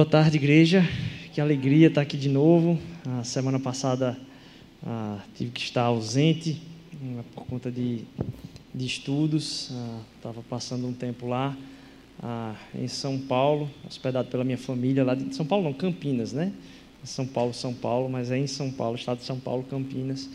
[0.00, 0.82] Boa tarde, igreja.
[1.34, 2.78] Que alegria estar aqui de novo.
[3.18, 4.16] A semana passada
[4.82, 6.58] ah, tive que estar ausente
[6.94, 8.04] ah, por conta de,
[8.74, 9.70] de estudos.
[10.16, 11.54] Estava ah, passando um tempo lá
[12.18, 16.50] ah, em São Paulo, hospedado pela minha família lá de São Paulo, não, Campinas, né?
[17.04, 20.30] São Paulo, São Paulo, mas é em São Paulo, estado de São Paulo, Campinas.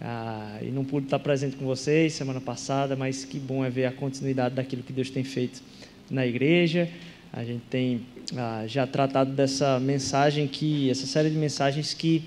[0.00, 3.84] Ah, e não pude estar presente com vocês semana passada, mas que bom é ver
[3.84, 5.62] a continuidade daquilo que Deus tem feito
[6.10, 6.88] na igreja.
[7.36, 8.00] A gente tem
[8.36, 12.22] ah, já tratado dessa mensagem que, essa série de mensagens que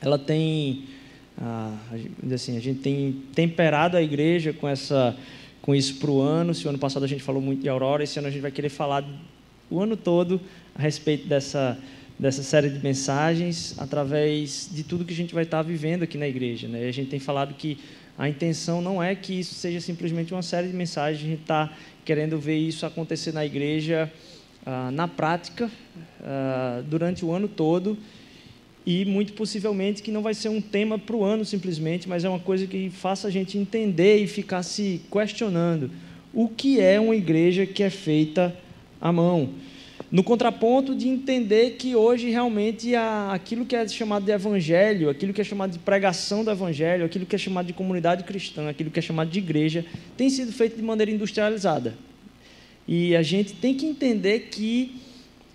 [0.00, 0.84] ela tem,
[1.36, 1.76] ah,
[2.32, 5.16] assim, a gente tem temperado a igreja com essa,
[5.60, 6.54] com isso para o ano.
[6.54, 8.52] Se o ano passado a gente falou muito de Aurora, esse ano a gente vai
[8.52, 9.04] querer falar
[9.68, 10.40] o ano todo
[10.72, 11.76] a respeito dessa
[12.16, 16.28] dessa série de mensagens através de tudo que a gente vai estar vivendo aqui na
[16.28, 16.68] igreja.
[16.68, 16.86] Né?
[16.86, 17.78] A gente tem falado que
[18.18, 21.72] a intenção não é que isso seja simplesmente uma série de mensagens, a gente está
[22.04, 24.10] querendo ver isso acontecer na igreja
[24.64, 25.70] ah, na prática
[26.22, 27.96] ah, durante o ano todo
[28.84, 32.28] e muito possivelmente que não vai ser um tema para o ano simplesmente, mas é
[32.28, 35.90] uma coisa que faça a gente entender e ficar se questionando
[36.32, 38.54] o que é uma igreja que é feita
[39.00, 39.50] à mão.
[40.12, 45.40] No contraponto de entender que hoje realmente aquilo que é chamado de evangelho, aquilo que
[45.40, 48.98] é chamado de pregação do evangelho, aquilo que é chamado de comunidade cristã, aquilo que
[48.98, 51.96] é chamado de igreja, tem sido feito de maneira industrializada.
[52.86, 55.00] E a gente tem que entender que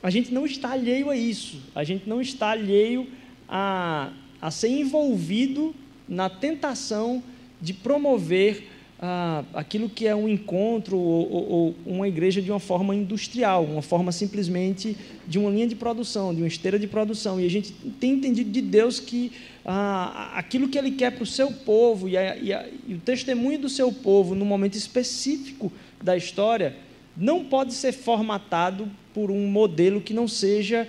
[0.02, 3.06] a gente não está alheio a isso, a gente não está alheio
[3.48, 5.76] a, a ser envolvido
[6.10, 7.22] na tentação
[7.62, 8.64] de promover
[9.00, 13.64] ah, aquilo que é um encontro ou, ou, ou, uma igreja de uma forma industrial,
[13.64, 14.98] uma forma simplesmente
[15.28, 17.40] de uma linha de produção, de uma esteira de produção.
[17.40, 19.32] E a gente tem entendido de Deus que
[19.64, 23.00] ah, aquilo que Ele quer para o seu povo e, a, e, a, e o
[23.00, 25.72] testemunho do seu povo no momento específico
[26.02, 26.76] da história
[27.16, 30.88] não pode ser formatado por um modelo que não seja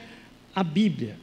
[0.54, 1.16] a Bíblia.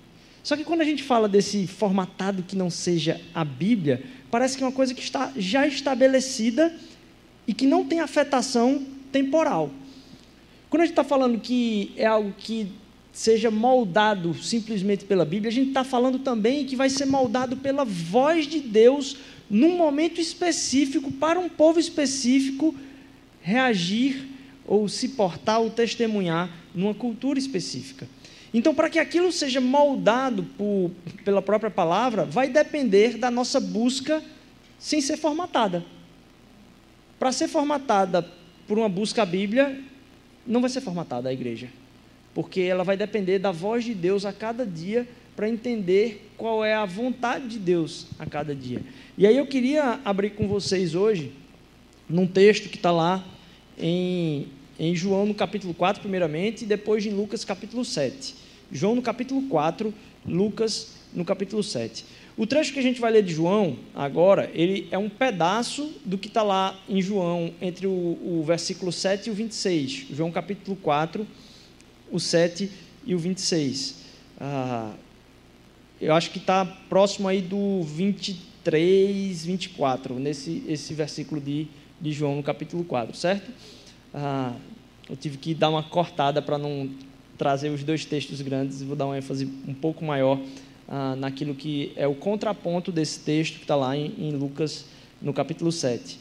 [0.45, 4.63] Só que quando a gente fala desse formatado que não seja a Bíblia, parece que
[4.63, 6.71] é uma coisa que está já estabelecida
[7.47, 9.71] e que não tem afetação temporal.
[10.69, 12.67] Quando a gente está falando que é algo que
[13.11, 17.83] seja moldado simplesmente pela Bíblia, a gente está falando também que vai ser moldado pela
[17.83, 19.17] voz de Deus
[19.49, 22.75] num momento específico, para um povo específico
[23.41, 24.27] reagir
[24.67, 28.07] ou se portar ou testemunhar numa cultura específica.
[28.55, 30.89] Então, para que aquilo seja moldado por,
[31.25, 34.23] pela própria palavra, vai depender da nossa busca
[34.79, 35.83] sem ser formatada.
[37.19, 38.25] Para ser formatada
[38.65, 39.77] por uma busca à Bíblia,
[40.47, 41.67] não vai ser formatada a igreja,
[42.33, 45.05] porque ela vai depender da voz de Deus a cada dia
[45.35, 48.81] para entender qual é a vontade de Deus a cada dia.
[49.17, 51.33] E aí eu queria abrir com vocês hoje
[52.07, 53.21] num texto que está lá
[53.77, 54.47] em,
[54.79, 58.44] em João no capítulo 4, primeiramente, e depois em Lucas capítulo 7.
[58.75, 59.93] João no capítulo 4,
[60.25, 62.05] Lucas no capítulo 7.
[62.35, 66.17] O trecho que a gente vai ler de João agora, ele é um pedaço do
[66.17, 70.07] que está lá em João, entre o, o, versículo 7 e o 26.
[70.11, 71.25] João capítulo 4,
[72.11, 72.69] o 7
[73.05, 74.01] e o 26.
[74.41, 74.91] Ah,
[76.01, 81.67] eu acho que está próximo aí do 23, 24, nesse esse versículo de,
[82.01, 83.49] de João no capítulo 4, certo?
[84.13, 84.53] Ah,
[85.09, 86.89] eu tive que dar uma cortada para não
[87.37, 90.39] trazer os dois textos grandes e vou dar uma ênfase um pouco maior
[90.87, 94.85] ah, naquilo que é o contraponto desse texto que está lá em, em, Lucas,
[95.21, 96.19] no capítulo 7.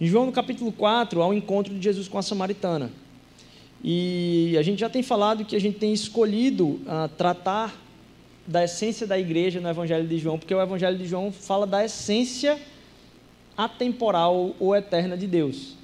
[0.00, 2.90] Em João, no capítulo 4, há o um encontro de Jesus com a samaritana.
[3.82, 7.76] E a gente já tem falado que a gente tem escolhido ah, tratar
[8.46, 11.84] da essência da igreja no Evangelho de João, porque o Evangelho de João fala da
[11.84, 12.58] essência
[13.56, 15.76] atemporal ou eterna de Deus.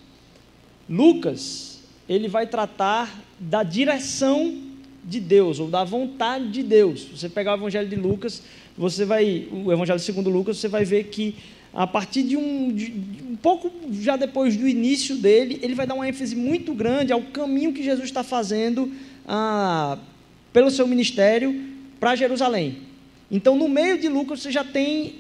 [0.89, 4.63] Lucas, ele vai tratar da direção
[5.05, 7.07] de Deus, ou da vontade de Deus.
[7.15, 8.43] Você pegar o Evangelho de Lucas,
[8.77, 11.37] você vai, o Evangelho segundo Lucas, você vai ver que
[11.73, 12.93] a partir de um, de,
[13.29, 17.21] um pouco já depois do início dele, ele vai dar uma ênfase muito grande ao
[17.21, 18.93] caminho que Jesus está fazendo
[19.27, 19.99] ah,
[20.53, 22.79] pelo seu ministério para Jerusalém.
[23.31, 25.17] Então, no meio de Lucas, você já tem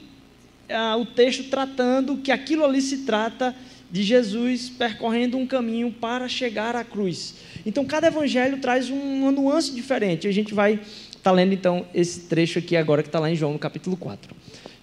[0.68, 3.54] ah, o texto tratando que aquilo ali se trata
[3.90, 7.34] de Jesus percorrendo um caminho para chegar à cruz.
[7.66, 10.28] Então, cada evangelho traz uma nuance diferente.
[10.28, 13.36] A gente vai estar tá lendo, então, esse trecho aqui agora, que está lá em
[13.36, 14.34] João, no capítulo 4.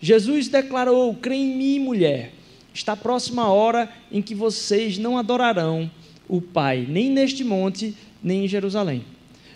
[0.02, 2.34] Jesus declarou: Crê em mim, mulher.
[2.74, 5.92] Está próxima a hora em que vocês não adorarão
[6.28, 7.94] o Pai, nem neste monte,
[8.24, 9.04] nem em Jerusalém.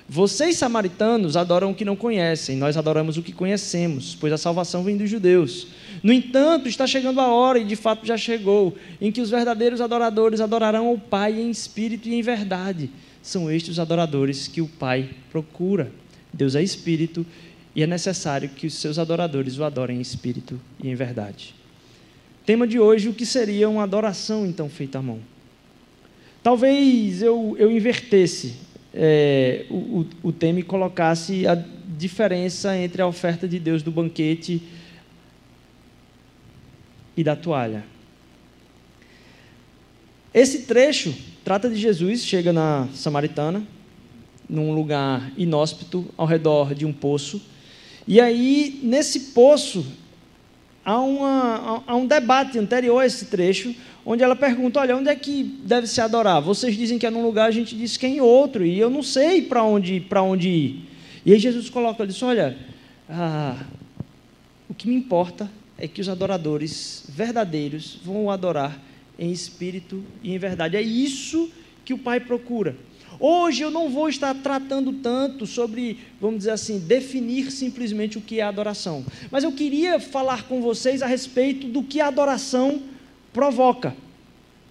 [0.07, 4.83] Vocês, samaritanos, adoram o que não conhecem, nós adoramos o que conhecemos, pois a salvação
[4.83, 5.67] vem dos judeus.
[6.03, 9.81] No entanto, está chegando a hora, e de fato já chegou, em que os verdadeiros
[9.81, 12.91] adoradores adorarão ao Pai em espírito e em verdade.
[13.25, 15.91] São estes os adoradores que o Pai procura.
[16.31, 17.25] Deus é espírito
[17.75, 21.55] e é necessário que os seus adoradores o adorem em espírito e em verdade.
[22.45, 25.19] Tema de hoje: o que seria uma adoração então feita à mão?
[26.43, 28.57] Talvez eu, eu invertesse
[28.93, 31.55] é, o, o tema e colocasse a
[31.97, 34.61] diferença entre a oferta de Deus do banquete
[37.17, 37.83] e da toalha.
[40.31, 43.61] Esse trecho trata de Jesus, chega na Samaritana,
[44.49, 47.39] num lugar inóspito, ao redor de um poço.
[48.07, 49.85] E aí, nesse poço,
[50.83, 55.15] há, uma, há um debate anterior a esse trecho, onde ela pergunta: Olha, onde é
[55.15, 56.41] que deve se adorar?
[56.41, 58.89] Vocês dizem que é num lugar, a gente diz que é em outro, e eu
[58.89, 60.89] não sei para onde, onde ir.
[61.23, 62.57] E aí Jesus coloca: diz, Olha,
[63.07, 63.63] ah,
[64.67, 68.81] o que me importa é que os adoradores verdadeiros vão adorar
[69.17, 70.75] em espírito e em verdade.
[70.75, 71.49] É isso
[71.83, 72.75] que o Pai procura.
[73.19, 78.39] Hoje eu não vou estar tratando tanto sobre, vamos dizer assim, definir simplesmente o que
[78.39, 79.05] é adoração.
[79.31, 82.81] Mas eu queria falar com vocês a respeito do que a adoração
[83.31, 83.95] provoca.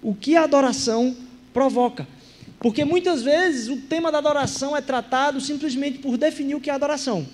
[0.03, 1.17] O que a adoração
[1.55, 2.07] provoca.
[2.59, 6.75] Porque muitas vezes o tema da adoração é tratado simplesmente por definir o que é
[6.75, 7.27] adoração.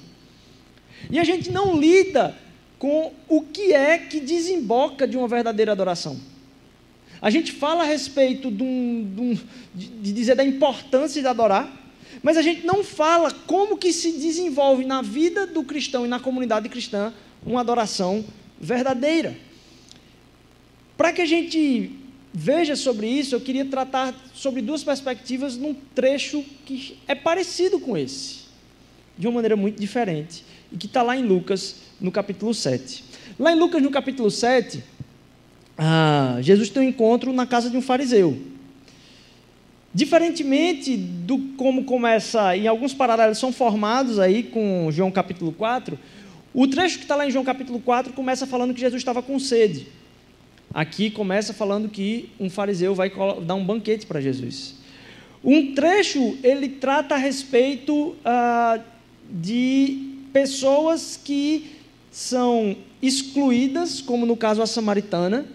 [1.11, 2.37] E a gente não lida
[2.79, 6.19] com o que é que desemboca de uma verdadeira adoração.
[7.23, 9.39] A gente fala a respeito de, um,
[9.75, 11.71] de, de dizer da importância de adorar,
[12.23, 16.19] mas a gente não fala como que se desenvolve na vida do cristão e na
[16.19, 17.13] comunidade cristã
[17.45, 18.25] uma adoração
[18.61, 19.37] verdadeira.
[20.97, 21.93] Para que a gente
[22.33, 27.97] veja sobre isso, eu queria tratar sobre duas perspectivas num trecho que é parecido com
[27.97, 28.41] esse,
[29.17, 33.05] de uma maneira muito diferente, e que está lá em Lucas, no capítulo 7.
[33.39, 34.83] Lá em Lucas, no capítulo 7,
[35.83, 38.39] ah, Jesus tem um encontro na casa de um fariseu.
[39.95, 45.99] Diferentemente do como começa, em alguns paralelos são formados aí com João capítulo 4,
[46.53, 49.39] o trecho que está lá em João capítulo 4 começa falando que Jesus estava com
[49.39, 49.87] sede.
[50.75, 53.11] Aqui começa falando que um fariseu vai
[53.43, 54.75] dar um banquete para Jesus.
[55.43, 58.81] Um trecho ele trata a respeito ah,
[59.31, 61.71] de pessoas que
[62.11, 65.47] são excluídas, como no caso a samaritana,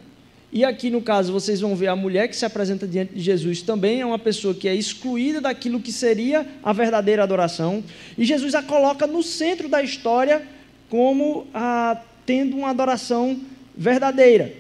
[0.55, 3.61] e aqui no caso vocês vão ver a mulher que se apresenta diante de Jesus
[3.61, 7.83] também é uma pessoa que é excluída daquilo que seria a verdadeira adoração.
[8.17, 10.47] E Jesus a coloca no centro da história
[10.89, 13.37] como a, tendo uma adoração
[13.75, 14.53] verdadeira.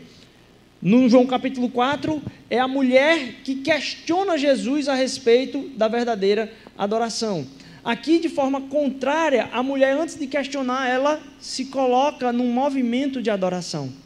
[0.81, 7.47] No João capítulo 4, é a mulher que questiona Jesus a respeito da verdadeira adoração.
[7.85, 13.29] Aqui, de forma contrária, a mulher, antes de questionar, ela se coloca num movimento de
[13.29, 14.03] adoração.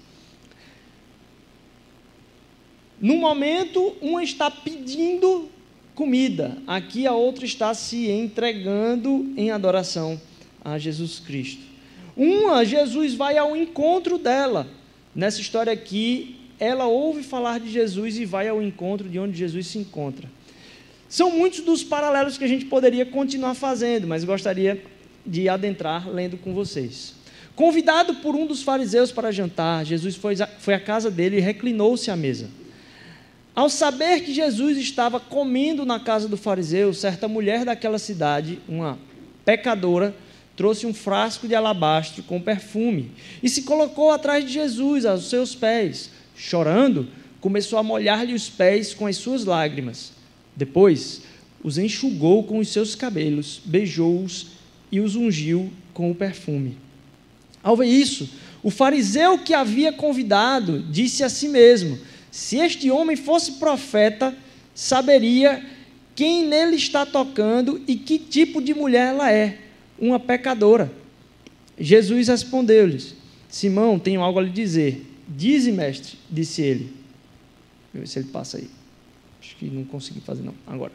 [3.02, 5.50] No momento, uma está pedindo
[5.96, 10.20] comida, aqui a outra está se entregando em adoração
[10.64, 11.62] a Jesus Cristo.
[12.16, 14.68] Uma, Jesus vai ao encontro dela.
[15.16, 19.68] Nessa história aqui, ela ouve falar de Jesus e vai ao encontro de onde Jesus
[19.68, 20.30] se encontra.
[21.08, 24.84] São muitos dos paralelos que a gente poderia continuar fazendo, mas gostaria
[25.26, 27.16] de adentrar lendo com vocês.
[27.56, 30.36] Convidado por um dos fariseus para jantar, Jesus foi,
[30.74, 32.50] à casa dele e reclinou-se à mesa.
[33.60, 38.98] Ao saber que Jesus estava comendo na casa do fariseu, certa mulher daquela cidade, uma
[39.44, 40.16] pecadora,
[40.56, 43.12] trouxe um frasco de alabastro com perfume
[43.44, 46.10] e se colocou atrás de Jesus, aos seus pés.
[46.38, 47.10] Chorando,
[47.42, 50.14] começou a molhar-lhe os pés com as suas lágrimas.
[50.56, 51.24] Depois,
[51.62, 54.52] os enxugou com os seus cabelos, beijou-os
[54.90, 56.78] e os ungiu com o perfume.
[57.62, 58.30] Ao ver isso,
[58.64, 62.00] o fariseu que havia convidado disse a si mesmo:
[62.32, 64.36] se este homem fosse profeta,
[64.74, 65.66] saberia
[66.16, 69.58] quem nele está tocando e que tipo de mulher ela é,
[69.98, 70.92] uma pecadora.
[71.80, 73.16] Jesus respondeu-lhes:
[73.48, 75.06] Simão, tenho algo a lhe dizer.
[75.28, 76.94] Dize, mestre, disse ele.
[77.94, 78.68] Vamos ver se ele passa aí.
[79.42, 80.54] Acho que não consegui fazer, não.
[80.68, 80.92] Agora.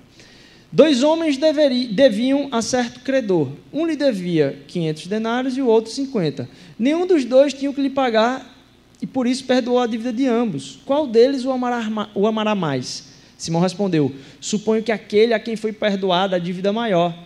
[0.70, 3.52] Dois homens deveriam, deviam a certo credor.
[3.72, 6.48] Um lhe devia 500 denários e o outro 50.
[6.78, 8.53] Nenhum dos dois tinha o que lhe pagar
[9.00, 10.80] e por isso perdoou a dívida de ambos.
[10.84, 13.04] Qual deles o amará, o amará mais?
[13.36, 17.16] Simão respondeu: Suponho que aquele a quem foi perdoada a dívida maior.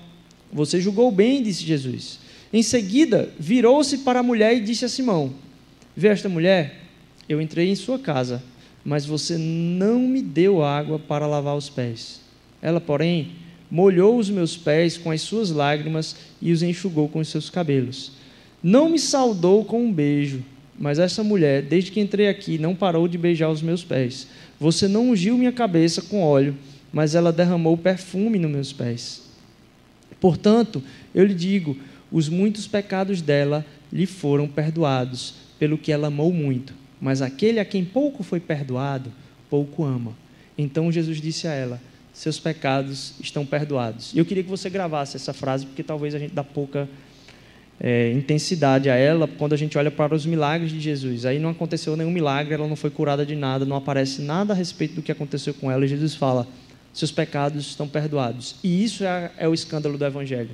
[0.52, 2.18] Você julgou bem, disse Jesus.
[2.52, 5.32] Em seguida, virou-se para a mulher e disse a Simão:
[5.96, 6.84] Vê esta mulher?
[7.28, 8.42] Eu entrei em sua casa,
[8.84, 12.20] mas você não me deu água para lavar os pés.
[12.62, 13.32] Ela, porém,
[13.70, 18.12] molhou os meus pés com as suas lágrimas e os enxugou com os seus cabelos.
[18.62, 20.42] Não me saudou com um beijo
[20.78, 24.28] mas essa mulher, desde que entrei aqui, não parou de beijar os meus pés.
[24.60, 26.56] Você não ungiu minha cabeça com óleo,
[26.92, 29.22] mas ela derramou perfume nos meus pés.
[30.20, 30.82] Portanto,
[31.14, 31.76] eu lhe digo:
[32.12, 36.72] os muitos pecados dela lhe foram perdoados, pelo que ela amou muito.
[37.00, 39.12] Mas aquele a quem pouco foi perdoado,
[39.50, 40.16] pouco ama.
[40.56, 41.80] Então Jesus disse a ela:
[42.12, 44.12] Seus pecados estão perdoados.
[44.14, 46.88] E eu queria que você gravasse essa frase, porque talvez a gente dá pouca
[47.80, 51.24] é, intensidade a ela quando a gente olha para os milagres de Jesus.
[51.24, 54.56] Aí não aconteceu nenhum milagre, ela não foi curada de nada, não aparece nada a
[54.56, 55.84] respeito do que aconteceu com ela.
[55.84, 56.46] E Jesus fala:
[56.92, 58.56] seus pecados estão perdoados.
[58.62, 60.50] E isso é, é o escândalo do Evangelho.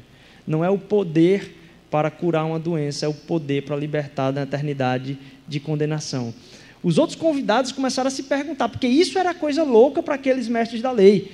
[0.47, 1.57] Não é o poder
[1.91, 5.17] para curar uma doença, é o poder para libertar da eternidade
[5.47, 6.35] de condenação.
[6.83, 10.83] Os outros convidados começaram a se perguntar, porque isso era coisa louca para aqueles mestres
[10.83, 11.33] da lei.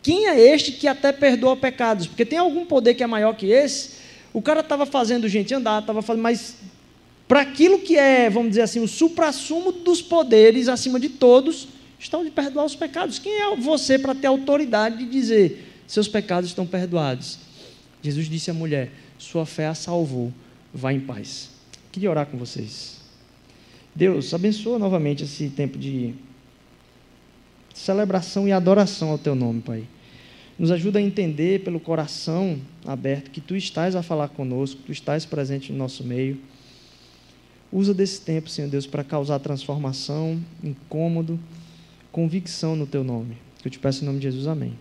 [0.00, 2.06] Quem é este que até perdoa pecados?
[2.06, 4.01] Porque tem algum poder que é maior que esse?
[4.32, 6.56] O cara estava fazendo gente andar, estava fazendo, mas
[7.28, 12.24] para aquilo que é, vamos dizer assim, o suprassumo dos poderes acima de todos, estão
[12.24, 13.18] de perdoar os pecados.
[13.18, 17.38] Quem é você para ter autoridade de dizer seus pecados estão perdoados?
[18.02, 20.32] Jesus disse à mulher: Sua fé a salvou,
[20.74, 21.50] vá em paz.
[21.90, 23.00] Queria orar com vocês.
[23.94, 26.14] Deus, abençoa novamente esse tempo de
[27.74, 29.84] celebração e adoração ao Teu nome, Pai.
[30.58, 35.24] Nos ajuda a entender pelo coração aberto que Tu estás a falar conosco, Tu estás
[35.24, 36.38] presente no nosso meio.
[37.72, 41.40] Usa desse tempo, Senhor Deus, para causar transformação, incômodo,
[42.10, 43.38] convicção no Teu nome.
[43.64, 44.78] Eu te peço em nome de Jesus, amém.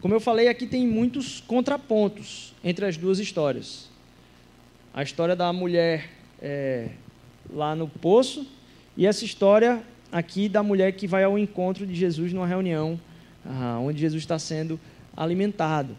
[0.00, 3.88] Como eu falei, aqui tem muitos contrapontos entre as duas histórias.
[4.92, 6.88] A história da mulher é,
[7.48, 8.46] lá no poço
[8.96, 13.00] e essa história aqui da mulher que vai ao encontro de Jesus numa reunião
[13.44, 14.78] ah, onde Jesus está sendo
[15.16, 15.96] alimentado.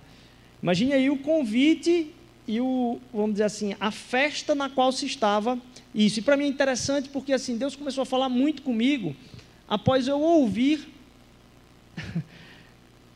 [0.62, 2.14] Imagine aí o convite
[2.48, 5.58] e o, vamos dizer assim, a festa na qual se estava
[5.94, 6.20] isso.
[6.20, 9.16] E para mim é interessante porque assim, Deus começou a falar muito comigo
[9.68, 10.88] após eu ouvir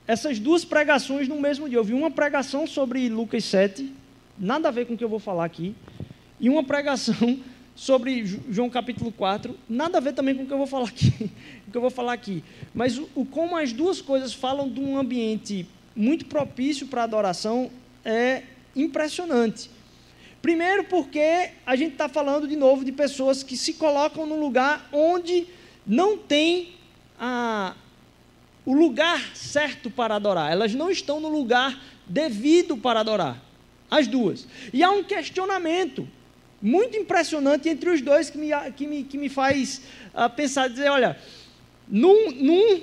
[0.07, 1.77] essas duas pregações no mesmo dia.
[1.77, 3.93] Eu vi uma pregação sobre Lucas 7,
[4.37, 5.75] nada a ver com o que eu vou falar aqui,
[6.39, 7.39] e uma pregação
[7.77, 11.29] sobre João capítulo 4, nada a ver também com o que eu vou falar aqui,
[11.67, 12.43] o que eu vou falar aqui.
[12.73, 15.65] Mas o, o como as duas coisas falam de um ambiente
[15.95, 17.69] muito propício para adoração
[18.03, 18.41] é
[18.75, 19.69] impressionante.
[20.41, 24.89] Primeiro porque a gente está falando de novo de pessoas que se colocam no lugar
[24.91, 25.45] onde
[25.85, 26.73] não tem
[27.19, 27.75] a,
[28.65, 30.51] o lugar certo para adorar.
[30.51, 33.39] Elas não estão no lugar devido para adorar.
[33.89, 34.47] As duas.
[34.73, 36.07] E há um questionamento
[36.61, 39.81] muito impressionante entre os dois que me, que me, que me faz
[40.13, 41.17] uh, pensar, dizer, olha,
[41.87, 42.81] num, num,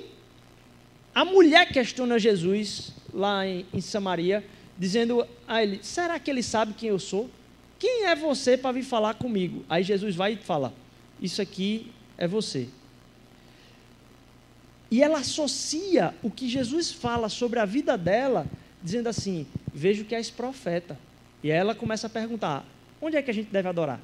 [1.13, 4.43] a mulher questiona Jesus lá em, em Samaria,
[4.77, 7.29] dizendo a ele, será que ele sabe quem eu sou?
[7.77, 9.63] Quem é você para vir falar comigo?
[9.69, 10.73] Aí Jesus vai e fala,
[11.21, 12.67] isso aqui é você.
[14.89, 18.45] E ela associa o que Jesus fala sobre a vida dela,
[18.81, 20.97] dizendo assim: Vejo que és profeta.
[21.43, 22.65] E aí ela começa a perguntar:
[23.05, 23.99] Onde é que a gente deve adorar?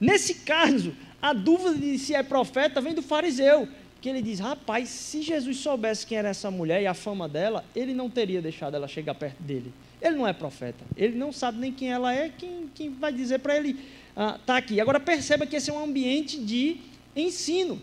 [0.00, 0.92] Nesse caso,
[1.22, 3.68] a dúvida de se é profeta vem do fariseu,
[4.00, 7.64] que ele diz: rapaz, se Jesus soubesse quem era essa mulher e a fama dela,
[7.76, 9.72] ele não teria deixado ela chegar perto dele.
[10.02, 13.38] Ele não é profeta, ele não sabe nem quem ela é, quem, quem vai dizer
[13.38, 13.78] para ele
[14.16, 14.80] ah, tá aqui.
[14.80, 16.78] Agora perceba que esse é um ambiente de
[17.14, 17.80] ensino.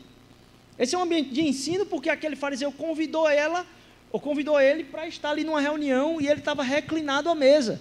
[0.78, 3.66] Esse é um ambiente de ensino porque aquele fariseu convidou ela,
[4.12, 7.80] ou convidou ele para estar ali numa reunião e ele estava reclinado à mesa.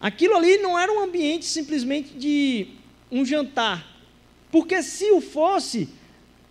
[0.00, 2.68] Aquilo ali não era um ambiente simplesmente de
[3.12, 3.86] um jantar.
[4.50, 5.88] Porque se o fosse,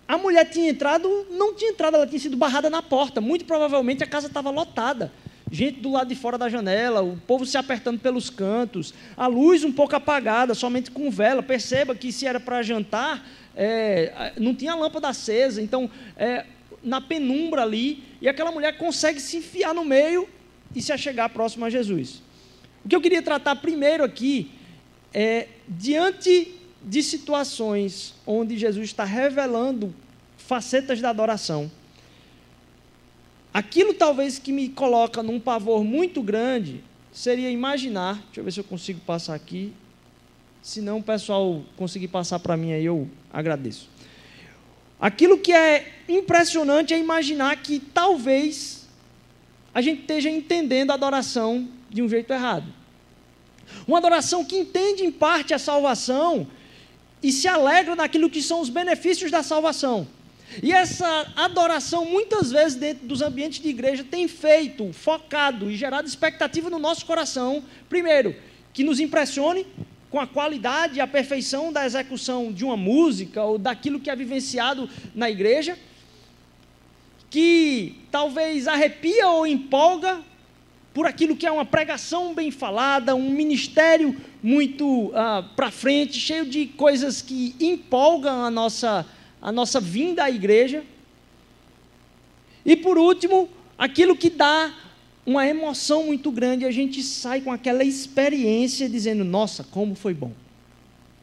[0.07, 3.19] a mulher tinha entrado, não tinha entrado, ela tinha sido barrada na porta.
[3.19, 5.11] Muito provavelmente a casa estava lotada.
[5.51, 9.63] Gente do lado de fora da janela, o povo se apertando pelos cantos, a luz
[9.63, 11.41] um pouco apagada, somente com vela.
[11.41, 16.45] Perceba que se era para jantar, é, não tinha lâmpada acesa, então é,
[16.83, 20.29] na penumbra ali, e aquela mulher consegue se enfiar no meio
[20.75, 22.21] e se achegar próximo a Jesus.
[22.83, 24.51] O que eu queria tratar primeiro aqui
[25.13, 29.93] é diante de situações onde Jesus está revelando
[30.37, 31.69] facetas da adoração.
[33.53, 38.59] Aquilo talvez que me coloca num pavor muito grande seria imaginar, deixa eu ver se
[38.59, 39.73] eu consigo passar aqui.
[40.61, 43.89] Se não, o pessoal conseguir passar para mim aí, eu agradeço.
[44.99, 48.87] Aquilo que é impressionante é imaginar que talvez
[49.73, 52.65] a gente esteja entendendo a adoração de um jeito errado.
[53.87, 56.47] Uma adoração que entende em parte a salvação
[57.21, 60.07] e se alegra naquilo que são os benefícios da salvação.
[60.63, 66.07] E essa adoração, muitas vezes, dentro dos ambientes de igreja, tem feito, focado e gerado
[66.07, 68.35] expectativa no nosso coração, primeiro,
[68.73, 69.67] que nos impressione
[70.09, 74.15] com a qualidade e a perfeição da execução de uma música ou daquilo que é
[74.15, 75.77] vivenciado na igreja,
[77.29, 80.19] que talvez arrepia ou empolga
[80.93, 86.45] por aquilo que é uma pregação bem falada, um ministério muito ah, para frente, cheio
[86.45, 89.05] de coisas que empolgam a nossa,
[89.41, 90.83] a nossa vinda à igreja.
[92.65, 94.73] E por último, aquilo que dá
[95.25, 100.31] uma emoção muito grande, a gente sai com aquela experiência dizendo: Nossa, como foi bom!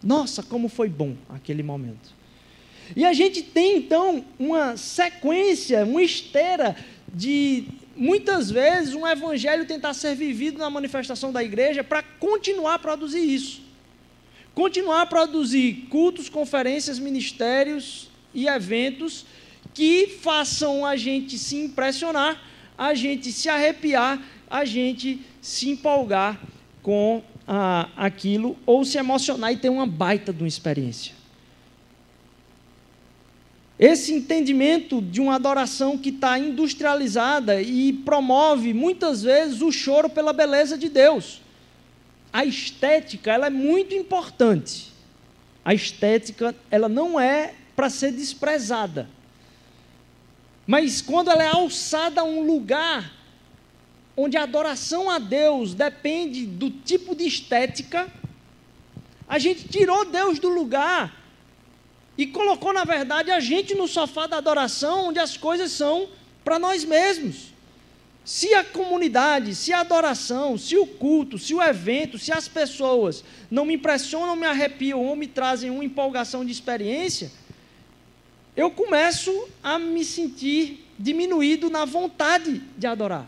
[0.02, 2.14] Nossa, como foi bom aquele momento.
[2.94, 6.76] E a gente tem então uma sequência, uma esteira
[7.12, 7.64] de
[7.96, 13.20] muitas vezes um evangelho tentar ser vivido na manifestação da igreja para continuar a produzir
[13.20, 13.62] isso.
[14.54, 19.26] Continuar a produzir cultos, conferências, ministérios e eventos
[19.74, 22.42] que façam a gente se impressionar,
[22.76, 26.40] a gente se arrepiar, a gente se empolgar
[26.82, 31.15] com ah, aquilo ou se emocionar e ter uma baita de uma experiência.
[33.78, 40.32] Esse entendimento de uma adoração que está industrializada e promove muitas vezes o choro pela
[40.32, 41.42] beleza de Deus.
[42.32, 44.92] A estética ela é muito importante.
[45.62, 49.10] A estética ela não é para ser desprezada.
[50.66, 53.12] Mas quando ela é alçada a um lugar
[54.16, 58.10] onde a adoração a Deus depende do tipo de estética,
[59.28, 61.25] a gente tirou Deus do lugar
[62.18, 66.08] e colocou, na verdade, a gente no sofá da adoração, onde as coisas são
[66.44, 67.54] para nós mesmos.
[68.24, 73.22] Se a comunidade, se a adoração, se o culto, se o evento, se as pessoas
[73.50, 77.30] não me impressionam, me arrepiam ou me trazem uma empolgação de experiência,
[78.56, 83.26] eu começo a me sentir diminuído na vontade de adorar.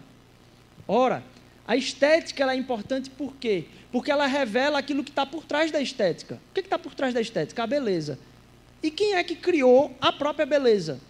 [0.86, 1.22] Ora,
[1.66, 3.66] a estética é importante por quê?
[3.92, 6.40] Porque ela revela aquilo que está por trás da estética.
[6.50, 7.62] O que está por trás da estética?
[7.62, 8.18] A beleza.
[8.82, 11.00] E quem é que criou a própria beleza?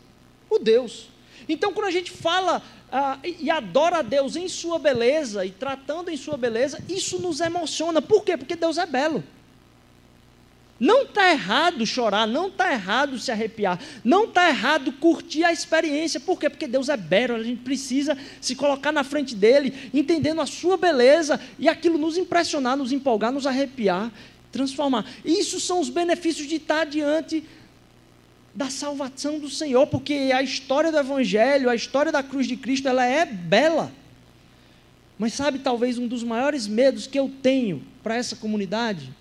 [0.48, 1.08] O Deus.
[1.48, 6.10] Então, quando a gente fala ah, e adora a Deus em sua beleza e tratando
[6.10, 8.00] em sua beleza, isso nos emociona.
[8.00, 8.36] Por quê?
[8.36, 9.22] Porque Deus é belo.
[10.80, 16.20] Não está errado chorar, não está errado se arrepiar, não está errado curtir a experiência.
[16.20, 16.48] Por quê?
[16.48, 20.76] Porque Deus é belo, a gente precisa se colocar na frente dele, entendendo a sua
[20.76, 24.12] beleza e aquilo nos impressionar, nos empolgar, nos arrepiar,
[24.52, 25.04] transformar.
[25.24, 27.44] Isso são os benefícios de estar diante
[28.58, 32.88] da salvação do Senhor, porque a história do Evangelho, a história da cruz de Cristo,
[32.88, 33.92] ela é bela.
[35.16, 39.14] Mas sabe, talvez um dos maiores medos que eu tenho para essa comunidade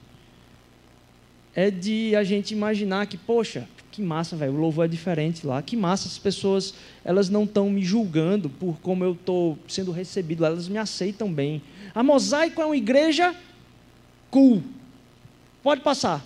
[1.53, 5.61] é de a gente imaginar que, poxa, que massa, velho, o louvor é diferente lá,
[5.61, 6.73] que massa, as pessoas,
[7.05, 11.61] elas não estão me julgando por como eu estou sendo recebido, elas me aceitam bem.
[11.93, 13.35] A Mosaico é uma igreja
[14.31, 14.63] cool.
[15.61, 16.25] Pode passar.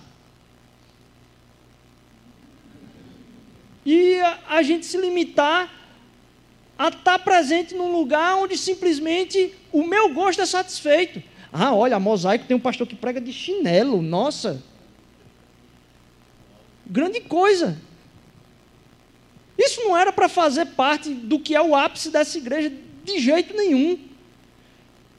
[3.84, 5.70] E a, a gente se limitar
[6.78, 11.22] a estar tá presente num lugar onde simplesmente o meu gosto é satisfeito.
[11.52, 14.62] Ah, olha, a mosaico tem um pastor que prega de chinelo, nossa.
[16.86, 17.78] Grande coisa.
[19.58, 22.72] Isso não era para fazer parte do que é o ápice dessa igreja,
[23.04, 23.98] de jeito nenhum.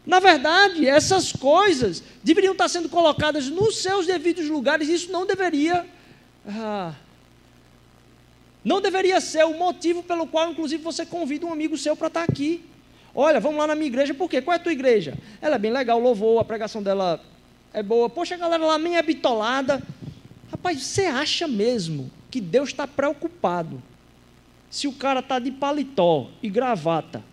[0.06, 5.86] Na verdade, essas coisas deveriam estar sendo colocadas nos seus devidos lugares, isso não deveria
[6.46, 6.94] ah,
[8.64, 12.24] não deveria ser o motivo pelo qual, inclusive, você convida um amigo seu para estar
[12.24, 12.64] aqui.
[13.14, 14.42] Olha, vamos lá na minha igreja, por quê?
[14.42, 15.18] Qual é a tua igreja?
[15.42, 17.20] Ela é bem legal, louvor, a pregação dela
[17.74, 18.10] é boa.
[18.10, 19.84] Poxa, a galera lá nem é bitolada.
[20.50, 23.82] Rapaz, você acha mesmo que Deus está preocupado
[24.70, 27.24] se o cara está de paletó e gravata?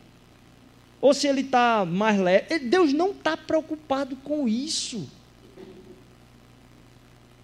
[1.00, 2.58] Ou se ele está mais leve?
[2.58, 5.08] Deus não está preocupado com isso.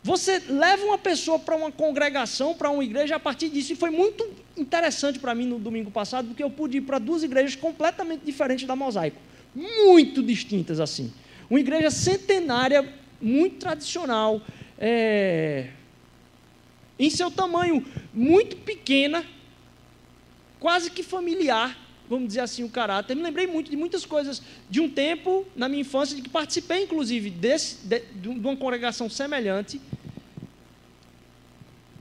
[0.06, 3.72] Você leva uma pessoa para uma congregação, para uma igreja a partir disso.
[3.72, 4.24] E foi muito
[4.56, 8.68] interessante para mim no domingo passado, porque eu pude ir para duas igrejas completamente diferentes
[8.68, 9.20] da Mosaico.
[9.52, 11.12] Muito distintas assim.
[11.50, 12.88] Uma igreja centenária,
[13.20, 14.40] muito tradicional,
[14.78, 15.70] é,
[16.96, 19.24] em seu tamanho muito pequena,
[20.60, 21.76] quase que familiar,
[22.08, 23.16] vamos dizer assim, o caráter.
[23.16, 24.40] Me lembrei muito de muitas coisas
[24.70, 29.10] de um tempo, na minha infância, de que participei, inclusive, desse, de, de uma congregação
[29.10, 29.80] semelhante,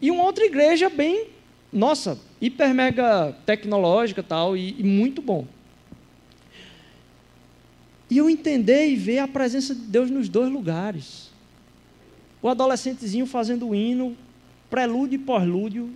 [0.06, 1.30] e uma outra igreja bem,
[1.74, 5.48] nossa, hiper mega tecnológica tal, e, e muito bom.
[8.08, 11.32] E eu entender e ver a presença de Deus nos dois lugares.
[12.40, 14.16] O adolescentezinho fazendo o hino,
[14.70, 15.90] prelúdio e pós-lúdio,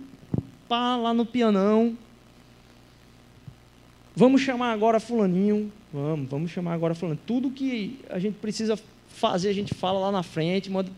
[0.68, 1.96] pá, lá no pianão.
[4.16, 7.22] Vamos chamar agora fulaninho, vamos, vamos chamar agora fulaninho.
[7.24, 10.90] Tudo que a gente precisa fazer, a gente fala lá na frente, manda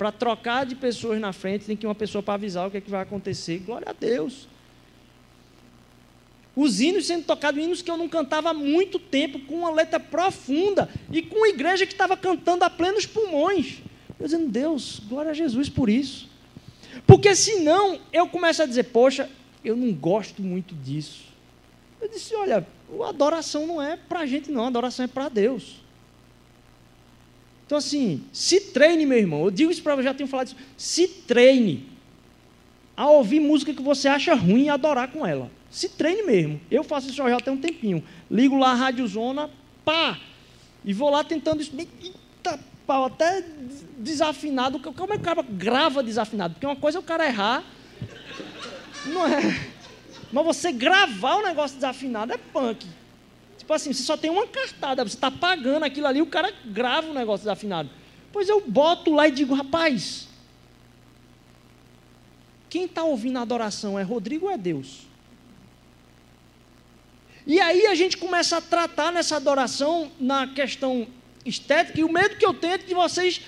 [0.00, 2.78] para trocar de pessoas na frente, tem que ir uma pessoa para avisar o que,
[2.78, 3.58] é que vai acontecer.
[3.58, 4.48] Glória a Deus.
[6.56, 10.00] Os hinos sendo tocados, hinos que eu não cantava há muito tempo, com uma letra
[10.00, 13.82] profunda, e com uma igreja que estava cantando a plenos pulmões.
[14.18, 16.30] Eu dizendo, Deus, glória a Jesus por isso.
[17.06, 19.28] Porque senão eu começo a dizer, poxa,
[19.62, 21.24] eu não gosto muito disso.
[22.00, 22.66] Eu disse, olha,
[23.02, 25.82] a adoração não é para a gente, não, a adoração é para Deus.
[27.70, 29.44] Então, assim, se treine, meu irmão.
[29.44, 30.56] Eu digo isso para você, já tenho falado isso.
[30.76, 31.88] Se treine
[32.96, 35.48] a ouvir música que você acha ruim e adorar com ela.
[35.70, 36.60] Se treine mesmo.
[36.68, 38.02] Eu faço isso já tem um tempinho.
[38.28, 39.48] Ligo lá a Rádiozona,
[39.84, 40.18] pá!
[40.84, 41.72] E vou lá tentando isso.
[41.78, 43.44] Eita, pau, até
[43.98, 44.80] desafinado.
[44.80, 46.54] Como é que o cara grava desafinado?
[46.54, 47.62] Porque uma coisa é o cara errar.
[49.06, 49.70] Não é.
[50.32, 52.84] Mas você gravar o negócio desafinado é punk.
[53.70, 57.08] Tipo assim, você só tem uma cartada, você está pagando aquilo ali, o cara grava
[57.08, 57.88] o negócio desafinado.
[58.32, 60.26] Pois eu boto lá e digo, rapaz,
[62.68, 65.06] quem está ouvindo a adoração é Rodrigo ou é Deus?
[67.46, 71.06] E aí a gente começa a tratar nessa adoração na questão
[71.46, 73.40] estética, e o medo que eu tenho é de vocês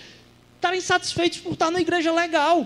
[0.54, 2.64] estarem satisfeitos por estar na igreja legal.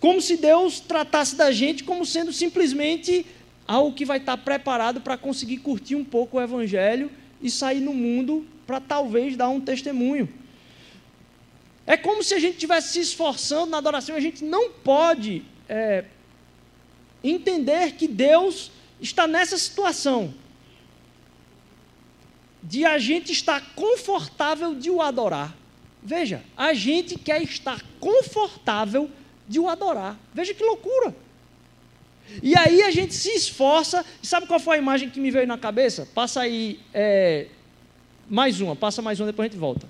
[0.00, 3.26] Como se Deus tratasse da gente como sendo simplesmente
[3.70, 7.08] algo que vai estar preparado para conseguir curtir um pouco o Evangelho
[7.40, 10.28] e sair no mundo para talvez dar um testemunho.
[11.86, 16.04] É como se a gente estivesse se esforçando na adoração a gente não pode é,
[17.22, 20.34] entender que Deus está nessa situação
[22.60, 25.56] de a gente estar confortável de o adorar.
[26.02, 29.08] Veja, a gente quer estar confortável
[29.48, 30.18] de o adorar.
[30.34, 31.14] Veja que loucura.
[32.42, 34.04] E aí a gente se esforça.
[34.22, 36.06] Sabe qual foi a imagem que me veio na cabeça?
[36.14, 37.46] Passa aí é,
[38.28, 39.86] mais uma, passa mais uma, depois a gente volta.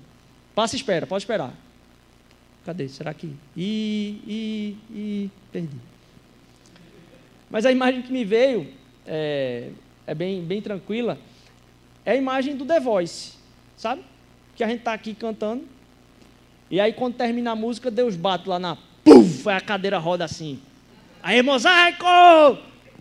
[0.55, 1.53] Passa e espera, pode esperar.
[2.65, 2.87] Cadê?
[2.87, 3.27] Será que.
[3.55, 5.77] Ih, ih, ih, perdi.
[7.49, 8.67] Mas a imagem que me veio
[9.05, 9.69] é,
[10.07, 11.17] é bem, bem tranquila.
[12.05, 13.33] É a imagem do The Voice,
[13.77, 14.03] sabe?
[14.55, 15.63] Que a gente está aqui cantando.
[16.69, 18.77] E aí, quando termina a música, Deus bate lá na.
[19.03, 19.47] Puf!
[19.49, 20.59] A cadeira roda assim.
[21.21, 22.05] Aí, mosaico!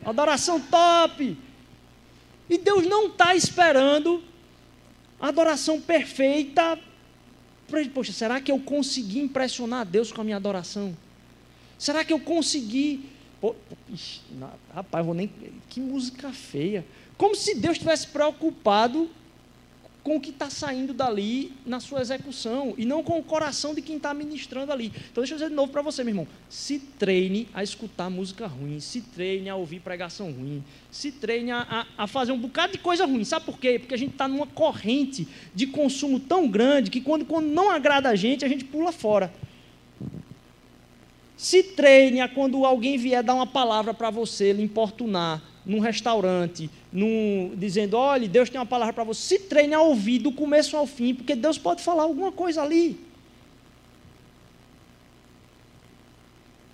[0.04, 1.36] Adoração top!
[2.48, 4.22] E Deus não está esperando
[5.20, 6.78] a adoração perfeita.
[7.94, 10.96] Poxa, será que eu consegui impressionar Deus com a minha adoração?
[11.78, 13.08] Será que eu consegui
[13.40, 13.56] Pô,
[13.88, 15.30] ixi, não, rapaz, vou nem.
[15.68, 16.84] Que música feia.
[17.16, 19.08] Como se Deus estivesse preocupado
[20.02, 23.82] com o que está saindo dali na sua execução e não com o coração de
[23.82, 24.86] quem está ministrando ali.
[25.10, 26.28] Então, deixa eu dizer de novo para você, meu irmão.
[26.48, 31.86] Se treine a escutar música ruim, se treine a ouvir pregação ruim, se treine a,
[31.98, 33.24] a, a fazer um bocado de coisa ruim.
[33.24, 33.78] Sabe por quê?
[33.78, 38.08] Porque a gente está numa corrente de consumo tão grande que quando, quando não agrada
[38.08, 39.32] a gente, a gente pula fora.
[41.36, 46.68] Se treine a quando alguém vier dar uma palavra para você, lhe importunar, num restaurante,
[46.92, 49.20] num, dizendo: olha, Deus tem uma palavra para você.
[49.20, 52.98] Se treine a ouvir do começo ao fim, porque Deus pode falar alguma coisa ali.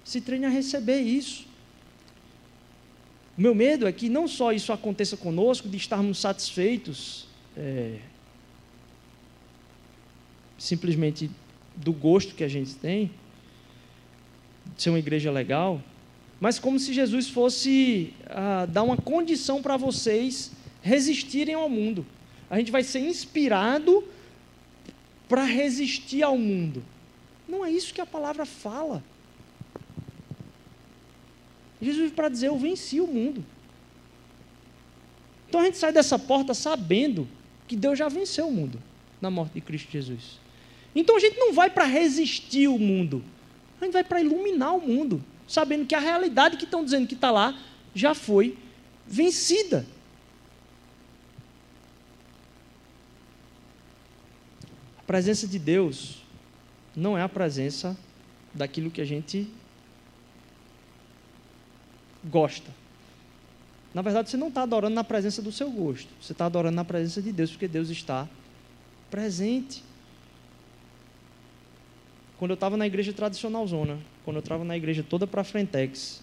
[0.02, 1.44] Se treine a receber isso.
[3.36, 7.98] O meu medo é que não só isso aconteça conosco, de estarmos satisfeitos é,
[10.56, 11.30] simplesmente
[11.76, 13.10] do gosto que a gente tem,
[14.74, 15.82] ser uma igreja legal,
[16.40, 22.06] mas como se Jesus fosse ah, dar uma condição para vocês resistirem ao mundo.
[22.48, 24.04] A gente vai ser inspirado
[25.28, 26.82] para resistir ao mundo.
[27.48, 29.02] Não é isso que a palavra fala.
[31.80, 33.44] Jesus veio para dizer: Eu venci o mundo.
[35.48, 37.28] Então a gente sai dessa porta sabendo
[37.66, 38.80] que Deus já venceu o mundo
[39.20, 40.38] na morte de Cristo Jesus.
[40.94, 43.22] Então a gente não vai para resistir o mundo,
[43.80, 47.14] a gente vai para iluminar o mundo, sabendo que a realidade que estão dizendo que
[47.14, 47.58] está lá
[47.94, 48.58] já foi
[49.06, 49.86] vencida.
[54.98, 56.22] A presença de Deus
[56.94, 57.96] não é a presença
[58.52, 59.48] daquilo que a gente
[62.24, 62.70] gosta.
[63.94, 66.84] Na verdade, você não está adorando na presença do seu gosto, você está adorando na
[66.84, 68.28] presença de Deus, porque Deus está
[69.10, 69.82] presente.
[72.38, 76.22] Quando eu estava na igreja tradicional zona, quando eu estava na igreja toda para frentex,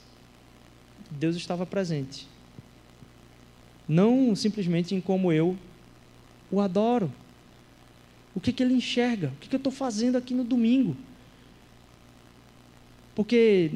[1.10, 2.28] Deus estava presente.
[3.88, 5.58] Não simplesmente em como eu
[6.52, 7.12] o adoro.
[8.36, 9.28] O que, que ele enxerga?
[9.36, 10.96] O que, que eu estou fazendo aqui no domingo?
[13.16, 13.72] Porque,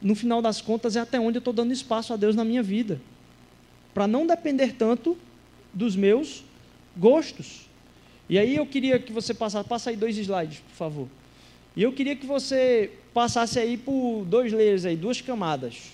[0.00, 2.62] no final das contas, é até onde eu estou dando espaço a Deus na minha
[2.62, 3.00] vida.
[3.92, 5.16] Para não depender tanto
[5.74, 6.44] dos meus
[6.96, 7.66] gostos.
[8.28, 11.08] E aí eu queria que você passasse, passa aí dois slides, por favor.
[11.78, 15.92] E eu queria que você passasse aí por dois layers aí, duas camadas.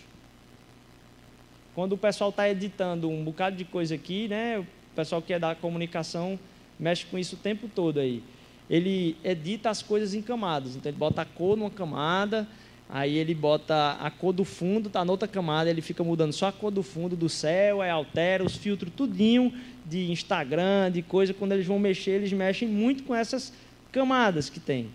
[1.74, 4.60] quando o pessoal está editando um bocado de coisa aqui, né?
[4.60, 4.66] O
[4.96, 6.38] pessoal que é da comunicação
[6.80, 8.22] mexe com isso o tempo todo aí.
[8.70, 10.74] Ele edita as coisas em camadas.
[10.74, 12.48] Então ele bota a cor numa camada,
[12.88, 16.46] aí ele bota a cor do fundo, tá na outra camada, ele fica mudando só
[16.46, 19.52] a cor do fundo do céu, aí altera os filtros tudinho
[19.84, 23.52] de Instagram, de coisa, quando eles vão mexer, eles mexem muito com essas
[23.92, 24.88] camadas que tem.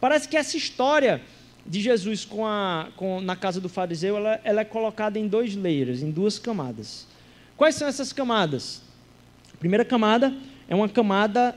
[0.00, 1.20] Parece que essa história
[1.66, 5.54] de Jesus com a, com, na casa do fariseu, ela, ela é colocada em dois
[5.54, 7.06] layers, em duas camadas.
[7.56, 8.80] Quais são essas camadas?
[9.52, 10.34] A primeira camada
[10.68, 11.54] é uma camada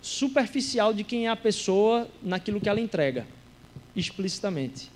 [0.00, 3.26] superficial de quem é a pessoa naquilo que ela entrega,
[3.96, 4.90] explicitamente.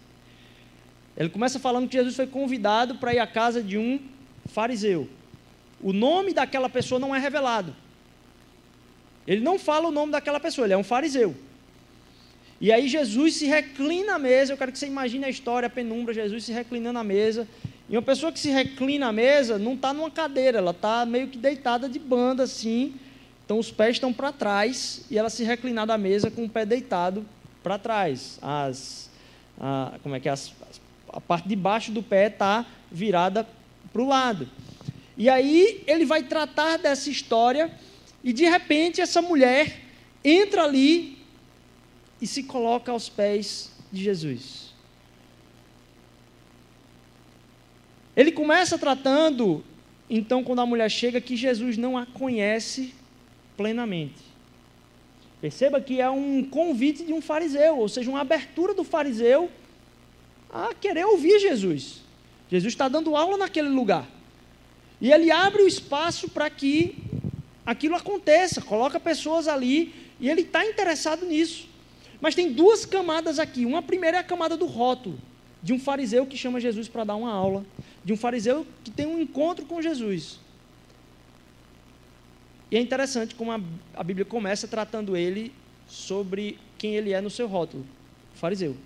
[1.16, 3.98] Ele começa falando que Jesus foi convidado para ir à casa de um
[4.46, 5.08] fariseu.
[5.80, 7.74] O nome daquela pessoa não é revelado.
[9.26, 11.34] Ele não fala o nome daquela pessoa, ele é um fariseu.
[12.60, 15.70] E aí Jesus se reclina à mesa, eu quero que você imagine a história, a
[15.70, 17.48] penumbra, Jesus se reclinando à mesa.
[17.88, 21.28] E uma pessoa que se reclina à mesa não está numa cadeira, ela está meio
[21.28, 22.94] que deitada de banda assim.
[23.46, 26.66] Então os pés estão para trás e ela se reclinada à mesa com o pé
[26.66, 27.24] deitado
[27.62, 28.38] para trás.
[28.42, 29.10] As,
[29.58, 30.32] a, como é que é?
[30.32, 30.52] As,
[31.08, 33.48] a parte de baixo do pé está virada
[33.90, 34.46] para o lado.
[35.16, 37.70] E aí ele vai tratar dessa história
[38.22, 39.80] e de repente essa mulher
[40.22, 41.19] entra ali
[42.20, 44.70] e se coloca aos pés de Jesus.
[48.16, 49.64] Ele começa tratando,
[50.08, 52.94] então, quando a mulher chega, que Jesus não a conhece
[53.56, 54.30] plenamente.
[55.40, 59.50] Perceba que é um convite de um fariseu, ou seja, uma abertura do fariseu
[60.52, 62.02] a querer ouvir Jesus.
[62.50, 64.06] Jesus está dando aula naquele lugar.
[65.00, 66.98] E ele abre o espaço para que
[67.64, 71.69] aquilo aconteça, coloca pessoas ali, e ele está interessado nisso.
[72.20, 73.64] Mas tem duas camadas aqui.
[73.64, 75.18] Uma primeira é a camada do rótulo,
[75.62, 77.64] de um fariseu que chama Jesus para dar uma aula,
[78.04, 80.38] de um fariseu que tem um encontro com Jesus.
[82.70, 83.60] E é interessante como a,
[83.94, 85.52] a Bíblia começa tratando ele
[85.88, 87.84] sobre quem ele é no seu rótulo,
[88.34, 88.76] fariseu.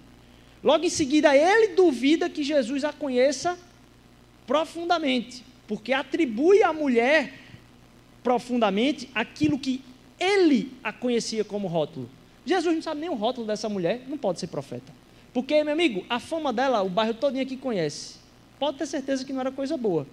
[0.63, 3.59] Logo em seguida, ele duvida que Jesus a conheça
[4.47, 7.35] profundamente, porque atribui à mulher
[8.23, 9.83] profundamente aquilo que
[10.19, 12.09] ele a conhecia como rótulo.
[12.45, 14.93] Jesus não sabe nem o rótulo dessa mulher, não pode ser profeta.
[15.33, 18.17] Porque, meu amigo, a fama dela, o bairro todo aqui conhece.
[18.59, 20.07] Pode ter certeza que não era coisa boa.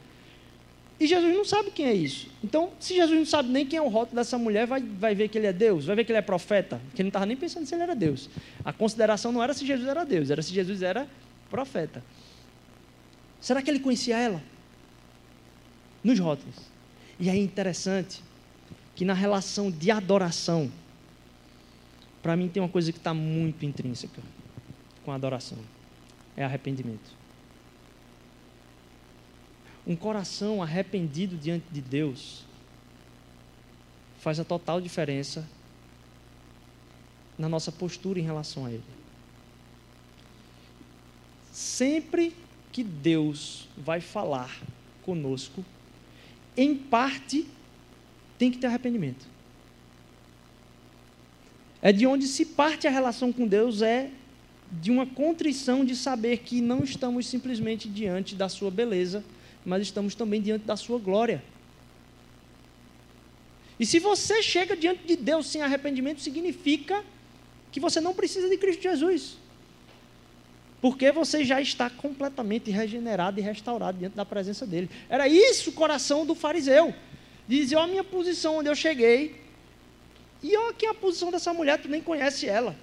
[0.99, 2.27] E Jesus não sabe quem é isso.
[2.43, 5.29] Então, se Jesus não sabe nem quem é o rótulo dessa mulher, vai, vai ver
[5.29, 7.35] que ele é Deus, vai ver que ele é profeta, que ele não estava nem
[7.35, 8.29] pensando se ele era Deus.
[8.63, 11.07] A consideração não era se Jesus era Deus, era se Jesus era
[11.49, 12.03] profeta.
[13.39, 14.41] Será que ele conhecia ela?
[16.03, 16.55] Nos rótulos.
[17.19, 18.21] E é interessante
[18.95, 20.71] que na relação de adoração,
[22.21, 24.21] para mim tem uma coisa que está muito intrínseca
[25.03, 25.57] com a adoração:
[26.35, 27.21] é arrependimento.
[29.85, 32.45] Um coração arrependido diante de Deus
[34.19, 35.47] faz a total diferença
[37.37, 38.83] na nossa postura em relação a Ele.
[41.51, 42.35] Sempre
[42.71, 44.61] que Deus vai falar
[45.01, 45.65] conosco,
[46.55, 47.47] em parte,
[48.37, 49.30] tem que ter arrependimento.
[51.81, 54.09] É de onde se parte a relação com Deus é
[54.71, 59.23] de uma contrição de saber que não estamos simplesmente diante da sua beleza,
[59.65, 61.43] mas estamos também diante da sua glória.
[63.79, 67.03] E se você chega diante de Deus sem arrependimento, significa
[67.71, 69.37] que você não precisa de Cristo Jesus.
[70.79, 74.89] Porque você já está completamente regenerado e restaurado diante da presença dele.
[75.09, 76.93] Era isso o coração do fariseu.
[77.49, 79.35] Olha a minha posição onde eu cheguei,
[80.43, 82.75] e olha aqui a posição dessa mulher, tu nem conhece ela.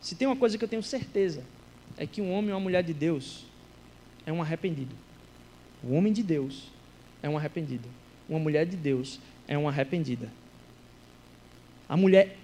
[0.00, 1.42] Se tem uma coisa que eu tenho certeza,
[1.96, 3.46] é que um homem ou uma mulher de Deus
[4.26, 4.94] é um arrependido.
[5.82, 6.68] O homem de Deus
[7.22, 7.88] é um arrependido.
[8.28, 10.30] Uma mulher de Deus é uma arrependida.
[11.88, 12.36] A mulher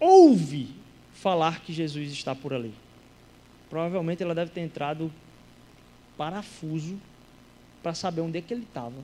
[0.00, 0.68] ouve
[1.12, 2.72] falar que Jesus está por ali.
[3.68, 5.12] Provavelmente ela deve ter entrado
[6.16, 6.98] parafuso
[7.82, 8.96] para saber onde é que ele estava,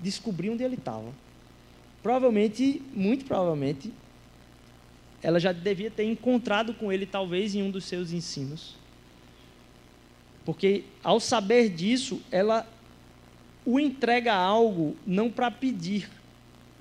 [0.00, 1.12] descobrir onde ele estava
[2.04, 3.90] provavelmente, muito provavelmente,
[5.22, 8.76] ela já devia ter encontrado com ele, talvez, em um dos seus ensinos.
[10.44, 12.68] Porque, ao saber disso, ela
[13.64, 16.10] o entrega algo não para pedir,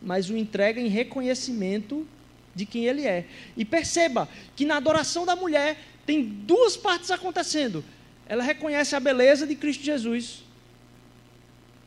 [0.01, 2.05] mas o entrega em reconhecimento
[2.53, 3.25] de quem ele é.
[3.55, 7.81] E perceba que na adoração da mulher tem duas partes acontecendo.
[8.27, 10.43] Ela reconhece a beleza de Cristo Jesus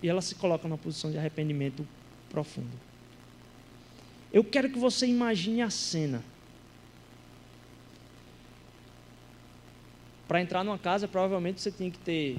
[0.03, 1.87] e ela se coloca numa posição de arrependimento
[2.31, 2.86] profundo.
[4.33, 6.23] Eu quero que você imagine a cena.
[10.29, 12.39] Para entrar numa casa, provavelmente você tinha que ter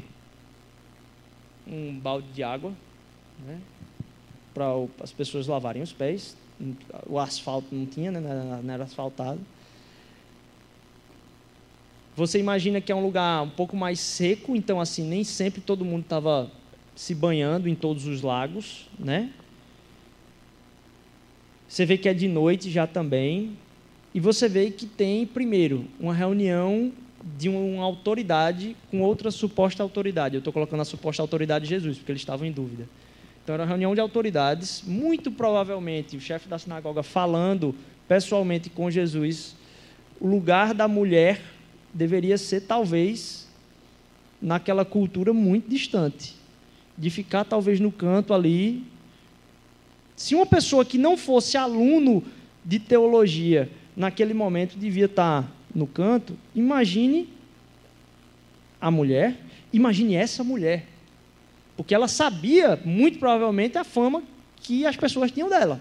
[1.65, 2.73] um balde de água,
[3.45, 3.59] né,
[4.53, 4.65] para
[5.01, 6.35] as pessoas lavarem os pés.
[7.05, 8.19] O asfalto não tinha, né,
[8.63, 9.39] não era asfaltado.
[12.15, 15.85] Você imagina que é um lugar um pouco mais seco, então assim nem sempre todo
[15.85, 16.51] mundo estava
[16.95, 19.31] se banhando em todos os lagos, né?
[21.67, 23.57] Você vê que é de noite já também,
[24.13, 26.91] e você vê que tem primeiro uma reunião
[27.37, 30.35] de uma autoridade com outra suposta autoridade.
[30.35, 32.87] Eu estou colocando a suposta autoridade de Jesus, porque eles estavam em dúvida.
[33.43, 37.75] Então era uma reunião de autoridades, muito provavelmente o chefe da sinagoga falando
[38.07, 39.55] pessoalmente com Jesus.
[40.19, 41.41] O lugar da mulher
[41.93, 43.47] deveria ser talvez
[44.41, 46.35] naquela cultura muito distante,
[46.97, 48.83] de ficar talvez no canto ali.
[50.17, 52.23] Se uma pessoa que não fosse aluno
[52.65, 57.29] de teologia naquele momento devia estar no canto, imagine
[58.81, 59.37] a mulher,
[59.71, 60.87] imagine essa mulher.
[61.77, 64.23] Porque ela sabia, muito provavelmente, a fama
[64.55, 65.79] que as pessoas tinham dela.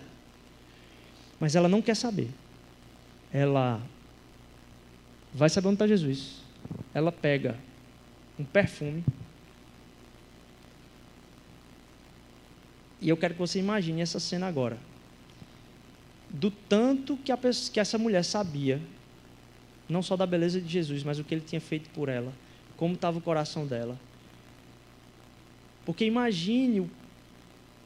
[1.41, 2.29] Mas ela não quer saber.
[3.33, 3.81] Ela
[5.33, 6.43] vai saber onde está Jesus.
[6.93, 7.57] Ela pega
[8.39, 9.03] um perfume.
[13.01, 14.79] E eu quero que você imagine essa cena agora.
[16.31, 17.39] Do tanto que, a,
[17.73, 18.81] que essa mulher sabia,
[19.89, 22.33] não só da beleza de Jesus, mas o que ele tinha feito por ela,
[22.77, 23.99] como estava o coração dela.
[25.85, 26.91] Porque imagine o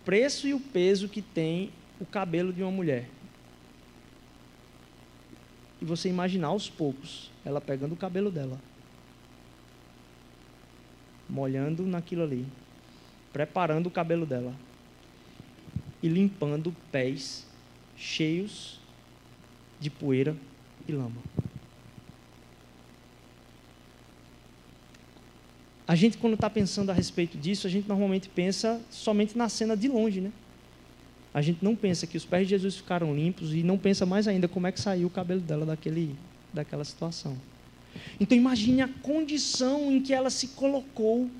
[0.05, 1.71] preço e o peso que tem
[2.01, 3.09] o cabelo de uma mulher
[5.81, 8.61] e você imaginar aos poucos ela pegando o cabelo dela,
[11.29, 12.47] molhando naquilo ali,
[13.33, 14.55] preparando o cabelo dela
[16.03, 17.47] e limpando pés
[17.97, 18.79] cheios
[19.79, 20.37] de poeira
[20.89, 21.21] e lama.
[25.87, 29.77] A gente, quando está pensando a respeito disso, a gente normalmente pensa somente na cena
[29.77, 30.33] de longe, né?
[31.33, 34.27] a gente não pensa que os pés de Jesus ficaram limpos e não pensa mais
[34.27, 36.17] ainda como é que saiu o cabelo dela daquele,
[36.53, 37.37] daquela situação.
[38.19, 41.31] Então imagine a condição em que ela se colocou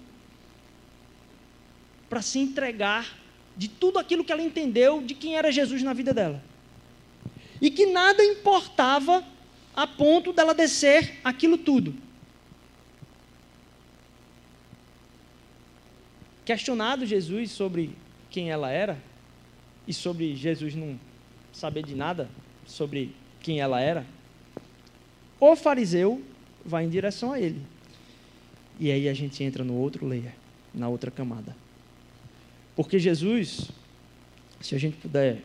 [2.09, 3.20] para se entregar
[3.61, 6.43] de tudo aquilo que ela entendeu de quem era Jesus na vida dela.
[7.61, 9.23] E que nada importava
[9.77, 11.95] a ponto dela descer aquilo tudo.
[16.43, 17.91] Questionado Jesus sobre
[18.31, 18.97] quem ela era,
[19.87, 20.99] e sobre Jesus não
[21.53, 22.31] saber de nada
[22.67, 24.07] sobre quem ela era,
[25.39, 26.23] o fariseu
[26.65, 27.61] vai em direção a ele.
[28.79, 30.33] E aí a gente entra no outro layer,
[30.73, 31.55] na outra camada.
[32.75, 33.71] Porque Jesus,
[34.61, 35.43] se a gente puder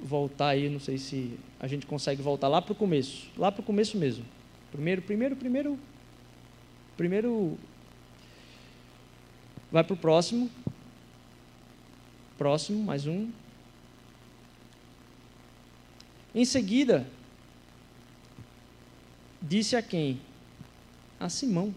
[0.00, 3.60] voltar aí, não sei se a gente consegue voltar lá para o começo, lá para
[3.60, 4.24] o começo mesmo.
[4.72, 5.78] Primeiro, primeiro, primeiro,
[6.96, 7.58] primeiro,
[9.70, 10.50] vai para o próximo,
[12.38, 13.30] próximo, mais um.
[16.34, 17.06] Em seguida,
[19.42, 20.20] disse a quem?
[21.18, 21.74] A Simão.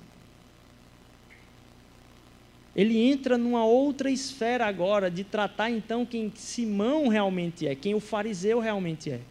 [2.76, 8.00] Ele entra numa outra esfera agora de tratar então quem Simão realmente é, quem o
[8.00, 9.22] fariseu realmente é.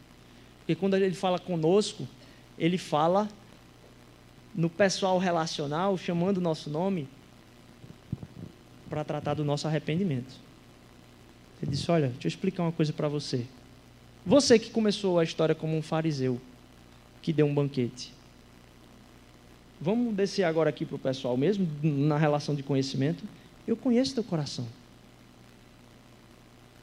[0.58, 2.06] Porque quando ele fala conosco,
[2.56, 3.28] ele fala
[4.54, 7.08] no pessoal relacional, chamando o nosso nome,
[8.88, 10.34] para tratar do nosso arrependimento.
[11.60, 13.46] Ele disse: Olha, deixa eu explicar uma coisa para você.
[14.24, 16.40] Você que começou a história como um fariseu,
[17.20, 18.12] que deu um banquete.
[19.82, 23.24] Vamos descer agora aqui para o pessoal mesmo, na relação de conhecimento.
[23.66, 24.64] Eu conheço teu coração.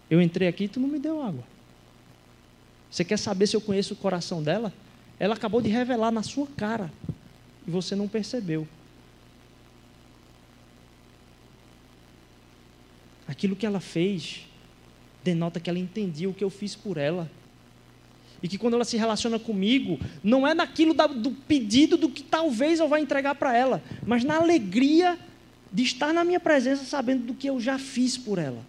[0.10, 1.45] Eu entrei aqui e tu não me deu água.
[2.91, 4.74] Você quer saber se eu conheço o coração dela?
[5.18, 6.91] Ela acabou de revelar na sua cara
[7.66, 8.68] e você não percebeu.
[13.26, 14.45] Aquilo que ela fez
[15.24, 17.32] denota que ela entendia o que eu fiz por ela.
[18.41, 22.23] E que quando ela se relaciona comigo, não é naquilo da, do pedido do que
[22.23, 25.17] talvez eu vá entregar para ela, mas na alegria
[25.71, 28.65] de estar na minha presença sabendo do que eu já fiz por ela.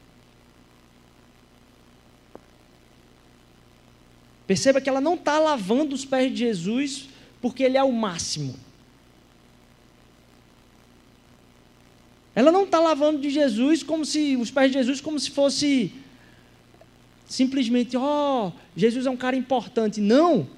[4.46, 7.08] Perceba que ela não está lavando os pés de Jesus
[7.40, 8.56] porque ele é o máximo.
[12.34, 15.92] Ela não está lavando de Jesus como se os pés de Jesus como se fosse
[17.31, 20.01] simplesmente, ó, oh, Jesus é um cara importante.
[20.01, 20.49] Não.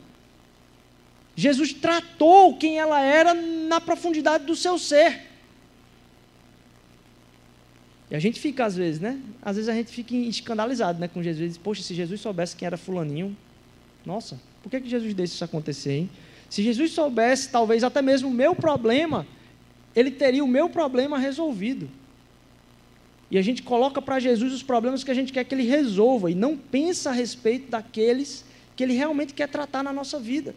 [1.37, 5.21] Jesus tratou quem ela era na profundidade do seu ser.
[8.11, 9.21] E a gente fica, às vezes, né?
[9.43, 11.59] Às vezes a gente fica escandalizado né, com Jesus.
[11.59, 13.37] Poxa, se Jesus soubesse quem era fulaninho,
[14.05, 16.11] nossa, por que, que Jesus deixa isso acontecer, hein?
[16.49, 19.27] Se Jesus soubesse, talvez até mesmo o meu problema,
[19.95, 21.89] ele teria o meu problema resolvido.
[23.33, 26.31] E a gente coloca para Jesus os problemas que a gente quer que ele resolva
[26.31, 28.45] e não pensa a respeito daqueles
[28.77, 30.55] que ele realmente quer tratar na nossa vida.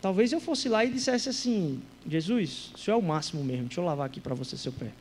[0.00, 3.80] Talvez eu fosse lá e dissesse assim: Jesus, o senhor é o máximo mesmo, deixa
[3.80, 4.92] eu lavar aqui para você seu pé.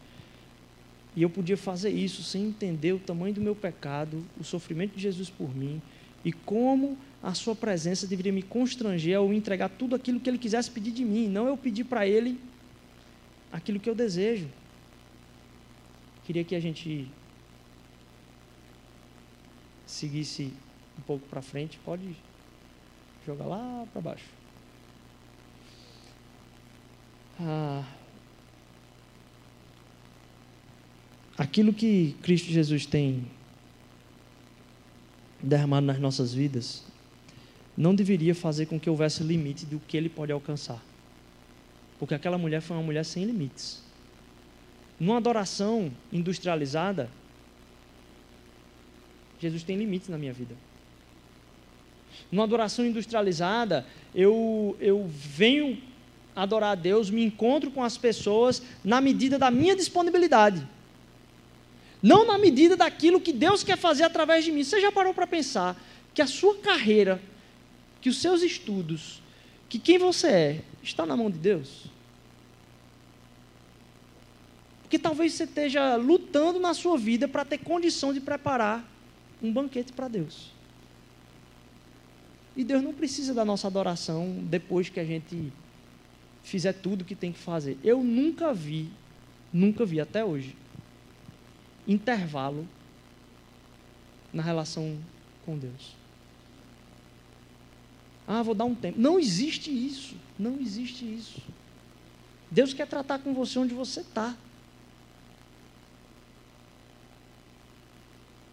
[1.16, 5.01] E eu podia fazer isso sem entender o tamanho do meu pecado, o sofrimento de
[5.04, 5.80] Jesus por mim
[6.26, 10.72] e como a sua presença deveria me constranger ao entregar tudo aquilo que ele quisesse
[10.72, 12.39] pedir de mim, não eu pedir para ele
[13.64, 14.49] aquilo que eu desejo.
[16.26, 17.09] Queria que a gente
[19.88, 20.53] seguisse
[20.97, 22.16] um pouco para frente, pode
[23.26, 24.26] jogar lá para baixo.
[27.39, 27.84] Ah,
[31.38, 33.26] aquilo que Cristo Jesus tem
[35.41, 36.84] derramado nas nossas vidas
[37.78, 40.84] não deveria fazer com que houvesse limite do que ele pode alcançar.
[42.04, 43.82] Porque aquela mulher foi uma mulher sem limites.
[44.99, 47.10] Numa adoração industrializada,
[49.39, 50.54] Jesus tem limites na minha vida.
[52.30, 55.82] Numa adoração industrializada, eu, eu venho
[56.36, 60.68] adorar a Deus, me encontro com as pessoas na medida da minha disponibilidade.
[62.01, 64.66] Não na medida daquilo que Deus quer fazer através de mim.
[64.66, 65.82] Você já parou para pensar
[66.14, 67.22] que a sua carreira,
[68.01, 69.22] que os seus estudos,
[69.70, 71.93] que quem você é, está na mão de Deus?
[74.94, 78.88] Porque talvez você esteja lutando na sua vida para ter condição de preparar
[79.41, 80.52] um banquete para Deus.
[82.56, 85.52] E Deus não precisa da nossa adoração depois que a gente
[86.44, 87.76] fizer tudo o que tem que fazer.
[87.84, 88.88] Eu nunca vi,
[89.52, 90.56] nunca vi até hoje,
[91.88, 92.68] intervalo
[94.32, 95.00] na relação
[95.44, 95.96] com Deus.
[98.28, 99.02] Ah, vou dar um tempo.
[99.02, 100.16] Não existe isso.
[100.38, 101.41] Não existe isso.
[102.52, 104.38] Deus quer tratar com você onde você está.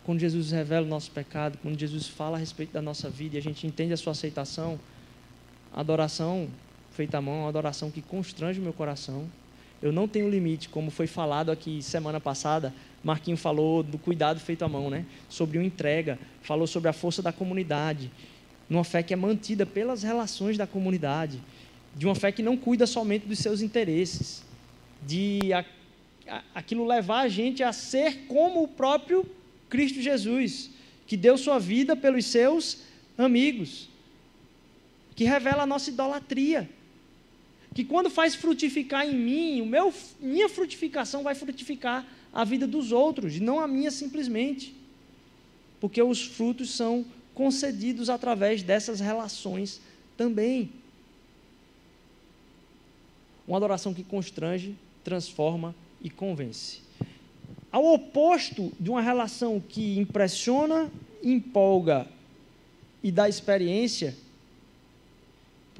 [0.04, 3.38] Quando Jesus revela o nosso pecado, quando Jesus fala a respeito da nossa vida e
[3.38, 4.78] a gente entende a sua aceitação,
[5.72, 6.48] a adoração
[6.92, 9.26] feita à mão é uma adoração que constrange o meu coração.
[9.82, 12.74] Eu não tenho limite, como foi falado aqui semana passada.
[13.02, 15.06] Marquinho falou do cuidado feito à mão, né?
[15.28, 18.10] Sobre uma entrega, falou sobre a força da comunidade,
[18.68, 21.40] numa fé que é mantida pelas relações da comunidade,
[21.96, 24.44] de uma fé que não cuida somente dos seus interesses,
[25.06, 25.64] de a,
[26.28, 29.26] a, aquilo levar a gente a ser como o próprio
[29.70, 30.70] Cristo Jesus,
[31.06, 32.82] que deu sua vida pelos seus
[33.16, 33.88] amigos,
[35.16, 36.68] que revela a nossa idolatria
[37.74, 42.92] que quando faz frutificar em mim, o meu, minha frutificação vai frutificar a vida dos
[42.92, 44.74] outros, e não a minha simplesmente.
[45.80, 47.04] Porque os frutos são
[47.34, 49.80] concedidos através dessas relações
[50.16, 50.70] também.
[53.46, 56.80] Uma adoração que constrange, transforma e convence.
[57.70, 60.90] Ao oposto de uma relação que impressiona,
[61.22, 62.06] empolga
[63.02, 64.16] e dá experiência,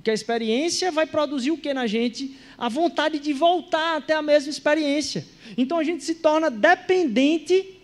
[0.00, 2.34] porque a experiência vai produzir o que na gente?
[2.56, 5.26] A vontade de voltar até a mesma experiência.
[5.58, 7.78] Então a gente se torna dependente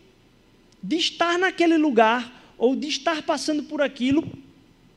[0.83, 4.27] de estar naquele lugar ou de estar passando por aquilo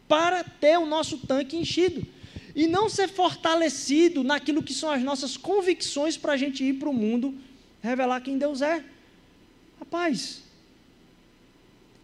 [0.07, 2.07] para ter o nosso tanque enchido.
[2.55, 6.89] E não ser fortalecido naquilo que são as nossas convicções para a gente ir para
[6.89, 7.37] o mundo
[7.81, 8.81] revelar quem Deus é.
[9.79, 10.43] Rapaz,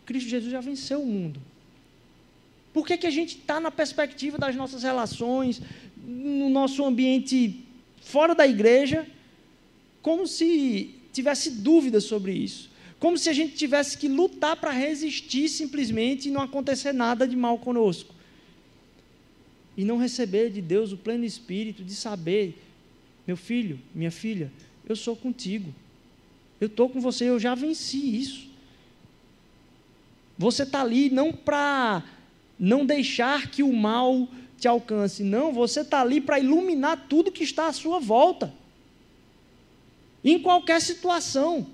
[0.05, 1.41] Cristo Jesus já venceu o mundo.
[2.73, 5.61] Por que, que a gente está na perspectiva das nossas relações,
[5.97, 7.63] no nosso ambiente
[8.01, 9.07] fora da igreja,
[10.01, 12.69] como se tivesse dúvidas sobre isso?
[12.99, 17.35] Como se a gente tivesse que lutar para resistir simplesmente e não acontecer nada de
[17.35, 18.13] mal conosco.
[19.77, 22.57] E não receber de Deus o pleno espírito de saber,
[23.27, 24.51] meu filho, minha filha,
[24.87, 25.73] eu sou contigo.
[26.59, 28.49] Eu estou com você, eu já venci isso.
[30.37, 32.03] Você está ali não para
[32.59, 34.27] não deixar que o mal
[34.57, 35.23] te alcance.
[35.23, 38.53] Não, você está ali para iluminar tudo que está à sua volta.
[40.23, 41.67] Em qualquer situação.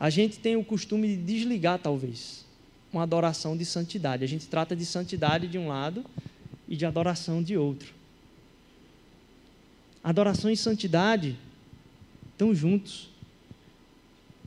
[0.00, 2.44] A gente tem o costume de desligar, talvez,
[2.92, 4.22] uma adoração de santidade.
[4.22, 6.04] A gente trata de santidade de um lado
[6.68, 7.97] e de adoração de outro.
[10.08, 11.36] Adoração e santidade
[12.32, 13.10] estão juntos.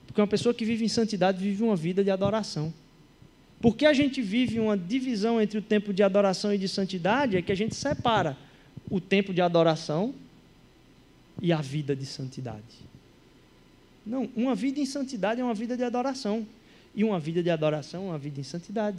[0.07, 2.73] Porque uma pessoa que vive em santidade vive uma vida de adoração.
[3.61, 7.43] Porque a gente vive uma divisão entre o tempo de adoração e de santidade, é
[7.43, 8.35] que a gente separa
[8.89, 10.15] o tempo de adoração
[11.39, 12.79] e a vida de santidade.
[14.03, 16.47] Não, uma vida em santidade é uma vida de adoração.
[16.95, 18.97] E uma vida de adoração é uma vida em santidade.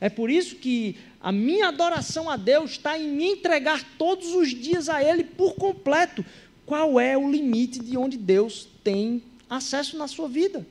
[0.00, 4.48] É por isso que a minha adoração a Deus está em me entregar todos os
[4.50, 6.24] dias a Ele por completo.
[6.64, 10.66] Qual é o limite de onde Deus tem acesso na sua vida?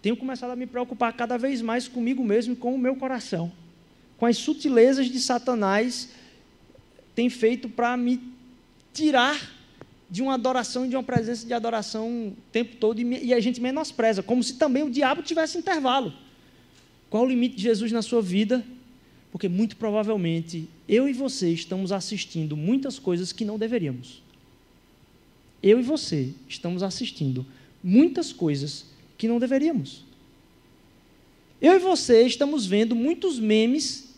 [0.00, 3.52] Tenho começado a me preocupar cada vez mais comigo mesmo e com o meu coração,
[4.16, 6.10] com as sutilezas de Satanás
[7.16, 8.20] tem feito para me
[8.92, 9.55] tirar
[10.08, 14.22] de uma adoração, de uma presença de adoração o tempo todo, e a gente menospreza,
[14.22, 16.12] como se também o diabo tivesse intervalo.
[17.10, 18.64] Qual o limite de Jesus na sua vida?
[19.32, 24.22] Porque muito provavelmente eu e você estamos assistindo muitas coisas que não deveríamos.
[25.62, 27.44] Eu e você estamos assistindo
[27.82, 28.86] muitas coisas
[29.18, 30.04] que não deveríamos.
[31.60, 34.14] Eu e você estamos vendo muitos memes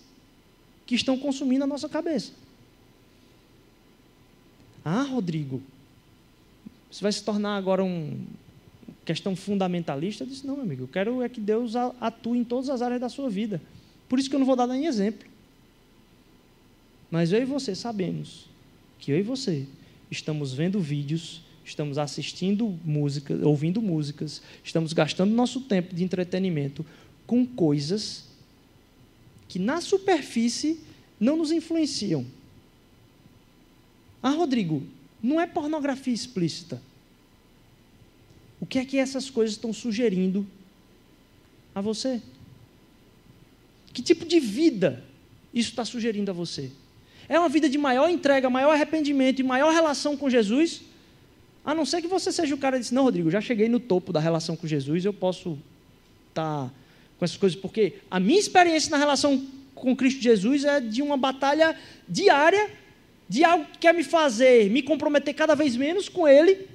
[0.84, 2.32] que estão consumindo a nossa cabeça.
[4.84, 5.62] Ah, Rodrigo,
[6.90, 8.24] você vai se tornar agora um
[9.04, 10.24] questão fundamentalista?
[10.24, 13.00] Eu disse, não, meu amigo, eu quero é que Deus atue em todas as áreas
[13.00, 13.60] da sua vida.
[14.08, 15.28] Por isso que eu não vou dar nem exemplo.
[17.10, 18.46] Mas eu e você sabemos
[18.98, 19.66] que eu e você
[20.10, 26.84] estamos vendo vídeos, estamos assistindo músicas, ouvindo músicas, estamos gastando nosso tempo de entretenimento
[27.26, 28.24] com coisas
[29.48, 30.80] que na superfície
[31.18, 32.26] não nos influenciam.
[34.22, 34.82] Ah, Rodrigo,
[35.22, 36.80] não é pornografia explícita.
[38.60, 40.46] O que é que essas coisas estão sugerindo
[41.74, 42.20] a você?
[43.92, 45.04] Que tipo de vida
[45.52, 46.70] isso está sugerindo a você?
[47.28, 50.82] É uma vida de maior entrega, maior arrependimento e maior relação com Jesus?
[51.64, 53.78] A não ser que você seja o cara que diz, não, Rodrigo, já cheguei no
[53.78, 55.58] topo da relação com Jesus, eu posso
[56.30, 56.70] estar tá
[57.18, 61.16] com essas coisas, porque a minha experiência na relação com Cristo Jesus é de uma
[61.16, 61.76] batalha
[62.08, 62.70] diária
[63.28, 66.66] de algo que quer me fazer me comprometer cada vez menos com Ele,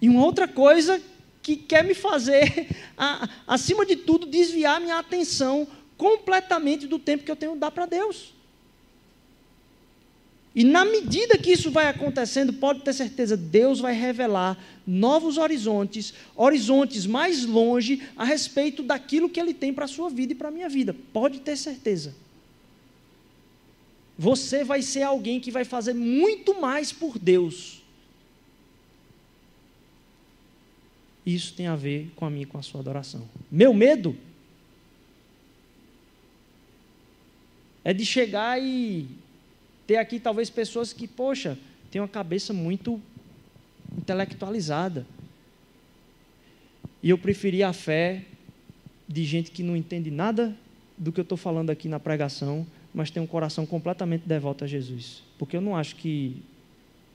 [0.00, 1.00] e uma outra coisa
[1.42, 2.68] que quer me fazer,
[3.46, 5.66] acima de tudo, desviar minha atenção
[5.96, 8.34] completamente do tempo que eu tenho que dar para Deus.
[10.54, 16.12] E na medida que isso vai acontecendo, pode ter certeza, Deus vai revelar novos horizontes,
[16.34, 20.48] horizontes mais longe a respeito daquilo que Ele tem para a sua vida e para
[20.48, 20.94] a minha vida.
[21.12, 22.14] Pode ter certeza
[24.20, 27.80] você vai ser alguém que vai fazer muito mais por Deus.
[31.24, 33.26] Isso tem a ver com a minha com a sua adoração.
[33.50, 34.14] Meu medo
[37.82, 39.08] é de chegar e
[39.86, 41.56] ter aqui talvez pessoas que, poxa,
[41.90, 43.00] têm uma cabeça muito
[43.96, 45.06] intelectualizada.
[47.02, 48.26] E eu preferia a fé
[49.08, 50.54] de gente que não entende nada
[50.98, 54.66] do que eu estou falando aqui na pregação mas tem um coração completamente devoto a
[54.66, 55.22] Jesus.
[55.38, 56.42] Porque eu não acho que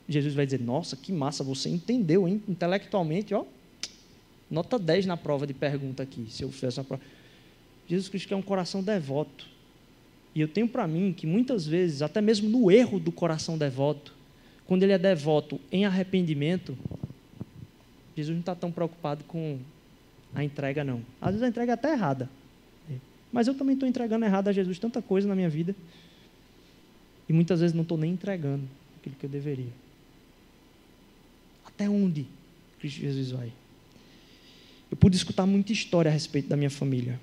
[0.08, 2.42] Jesus vai dizer, nossa, que massa, você entendeu, hein?
[2.48, 3.44] Intelectualmente, ó,
[4.50, 7.02] nota 10 na prova de pergunta aqui, se eu fizesse uma prova.
[7.88, 9.46] Jesus Cristo é um coração devoto.
[10.34, 14.14] E eu tenho para mim que muitas vezes, até mesmo no erro do coração devoto,
[14.66, 16.76] quando ele é devoto em arrependimento,
[18.16, 19.58] Jesus não está tão preocupado com
[20.34, 21.02] a entrega, não.
[21.20, 22.28] Às vezes a entrega é até errada.
[23.36, 25.76] Mas eu também estou entregando errado a Jesus tanta coisa na minha vida.
[27.28, 28.64] E muitas vezes não estou nem entregando
[28.98, 29.68] aquilo que eu deveria.
[31.66, 32.26] Até onde
[32.78, 33.52] Cristo Jesus vai?
[34.90, 37.20] Eu pude escutar muita história a respeito da minha família.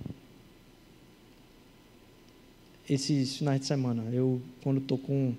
[2.88, 5.34] Esses finais de semana, eu, quando estou com.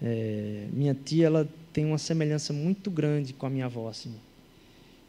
[0.00, 4.14] É, minha tia, ela tem uma semelhança muito grande com a minha avó, assim.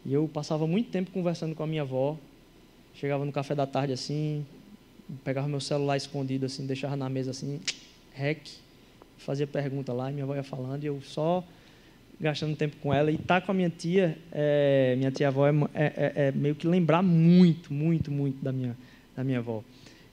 [0.06, 2.18] E eu passava muito tempo conversando com a minha avó.
[2.94, 4.46] Chegava no café da tarde, assim,
[5.24, 7.60] pegava meu celular escondido, assim, deixava na mesa assim,
[8.14, 8.48] rec,
[9.18, 11.44] fazia pergunta lá, e minha avó ia falando, e eu só
[12.20, 13.12] gastando tempo com ela.
[13.12, 16.56] E estar tá com a minha tia, é, minha tia-avó, é, é, é, é, meio
[16.56, 18.78] que lembrar muito, muito, muito da minha,
[19.16, 19.64] da minha avó.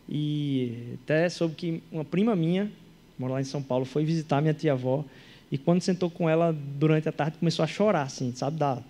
[0.08, 2.70] E até soube que uma prima minha,
[3.18, 5.04] mora lá em São Paulo, foi visitar minha tia-avó,
[5.52, 8.82] e quando sentou com ela durante a tarde, começou a chorar, assim, sabe, da,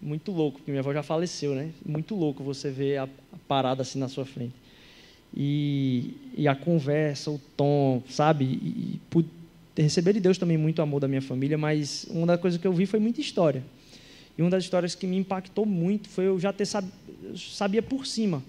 [0.00, 1.70] muito louco, porque minha avó já faleceu, né?
[1.84, 4.65] Muito louco você ver a, a parada assim na sua frente
[5.34, 8.44] e, e a conversa, o tom, sabe?
[8.44, 9.00] E,
[9.76, 12.66] e receber de Deus também muito amor da minha família, mas uma das coisas que
[12.66, 13.62] eu vi foi muita história.
[14.36, 16.86] E uma das histórias que me impactou muito foi eu já ter sab...
[17.36, 18.42] sabia por cima,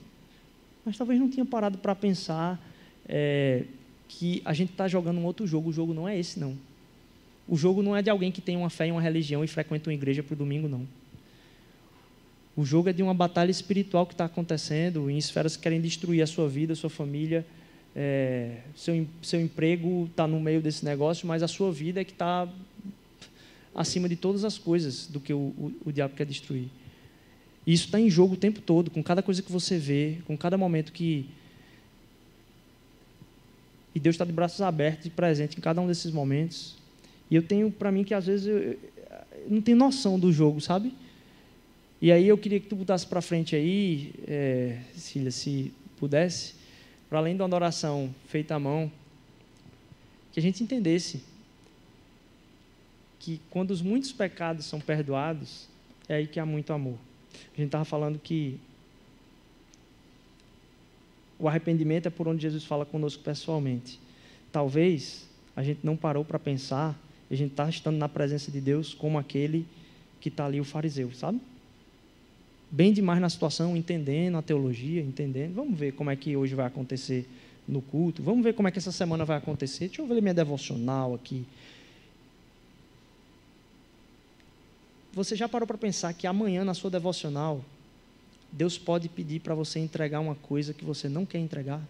[0.86, 2.60] mas talvez não tinha parado para pensar
[3.08, 3.64] é,
[4.08, 5.70] que a gente está jogando um outro jogo.
[5.70, 6.58] O jogo não é esse, não.
[7.48, 9.90] O jogo não é de alguém que tem uma fé em uma religião e frequenta
[9.90, 10.86] uma igreja para o domingo, não.
[12.58, 16.24] O jogo é de uma batalha espiritual que está acontecendo em esferas que querem destruir
[16.24, 17.46] a sua vida, a sua família.
[17.96, 22.14] É, seu, seu emprego está no meio desse negócio, mas a sua vida é que
[22.14, 22.52] está
[23.76, 26.68] acima de todas as coisas do que o, o, o diabo quer destruir.
[27.66, 30.58] Isso está em jogo o tempo todo, com cada coisa que você vê, com cada
[30.58, 31.30] momento que.
[33.94, 36.76] E Deus está de braços abertos e presente em cada um desses momentos.
[37.30, 38.80] E eu tenho para mim que às vezes eu, eu
[39.48, 40.92] não tenho noção do jogo, sabe?
[42.00, 46.54] E aí eu queria que tu botasse para frente aí, é, Cília, se pudesse,
[47.10, 48.92] para além de uma adoração feita à mão,
[50.32, 51.24] que a gente entendesse
[53.20, 55.68] que quando os muitos pecados são perdoados,
[56.08, 56.98] é aí que há muito amor.
[57.34, 58.60] A gente estava falando que
[61.40, 64.00] o arrependimento é por onde Jesus fala conosco pessoalmente.
[64.52, 66.96] Talvez a gente não parou para pensar,
[67.30, 69.66] a gente está estando na presença de Deus como aquele
[70.22, 71.40] que está ali, o fariseu, sabe?
[72.70, 75.56] Bem demais na situação, entendendo a teologia, entendendo.
[75.56, 77.26] Vamos ver como é que hoje vai acontecer
[77.68, 78.22] no culto.
[78.22, 79.88] Vamos ver como é que essa semana vai acontecer.
[79.88, 81.46] Deixa eu ver minha devocional aqui.
[85.14, 87.64] Você já parou para pensar que amanhã na sua devocional,
[88.52, 91.82] Deus pode pedir para você entregar uma coisa que você não quer entregar?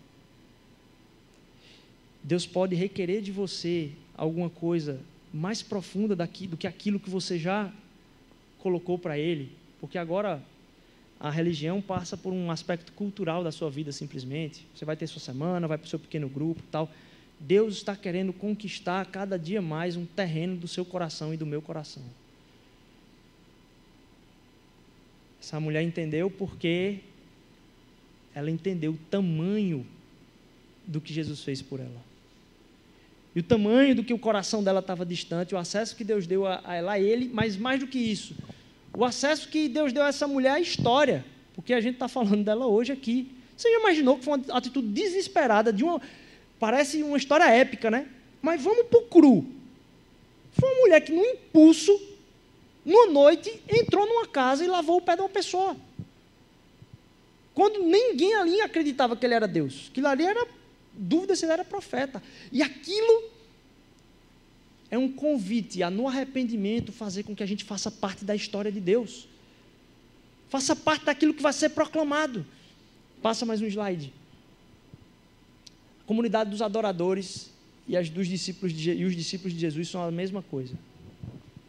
[2.23, 4.99] Deus pode requerer de você alguma coisa
[5.33, 7.71] mais profunda daqui, do que aquilo que você já
[8.59, 10.41] colocou para Ele, porque agora
[11.19, 14.65] a religião passa por um aspecto cultural da sua vida simplesmente.
[14.75, 16.91] Você vai ter sua semana, vai para o seu pequeno grupo tal.
[17.39, 21.61] Deus está querendo conquistar cada dia mais um terreno do seu coração e do meu
[21.61, 22.03] coração.
[25.41, 26.99] Essa mulher entendeu porque
[28.33, 29.85] ela entendeu o tamanho
[30.85, 32.07] do que Jesus fez por ela.
[33.35, 36.45] E o tamanho do que o coração dela estava distante, o acesso que Deus deu
[36.45, 38.35] a, ela, a ele, mas mais do que isso,
[38.95, 41.25] o acesso que Deus deu a essa mulher à história,
[41.55, 43.31] porque a gente está falando dela hoje aqui.
[43.55, 46.01] Você já imaginou que foi uma atitude desesperada de uma.
[46.59, 48.07] Parece uma história épica, né?
[48.41, 49.45] Mas vamos para o cru.
[50.51, 51.99] Foi uma mulher que, no impulso,
[52.85, 55.75] numa noite, entrou numa casa e lavou o pé de uma pessoa.
[57.53, 59.87] Quando ninguém ali acreditava que ele era Deus.
[59.91, 60.47] Aquilo ali era
[60.93, 62.21] dúvida se ele era profeta.
[62.51, 63.23] E aquilo
[64.89, 68.71] é um convite a, no arrependimento, fazer com que a gente faça parte da história
[68.71, 69.27] de Deus.
[70.49, 72.45] Faça parte daquilo que vai ser proclamado.
[73.21, 74.13] Passa mais um slide.
[76.01, 77.51] A comunidade dos adoradores
[77.87, 80.73] e, as dos discípulos de, e os discípulos de Jesus são a mesma coisa.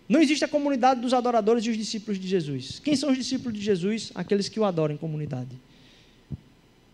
[0.09, 2.81] Não existe a comunidade dos adoradores e os discípulos de Jesus.
[2.83, 4.11] Quem são os discípulos de Jesus?
[4.15, 5.51] Aqueles que o adoram em comunidade.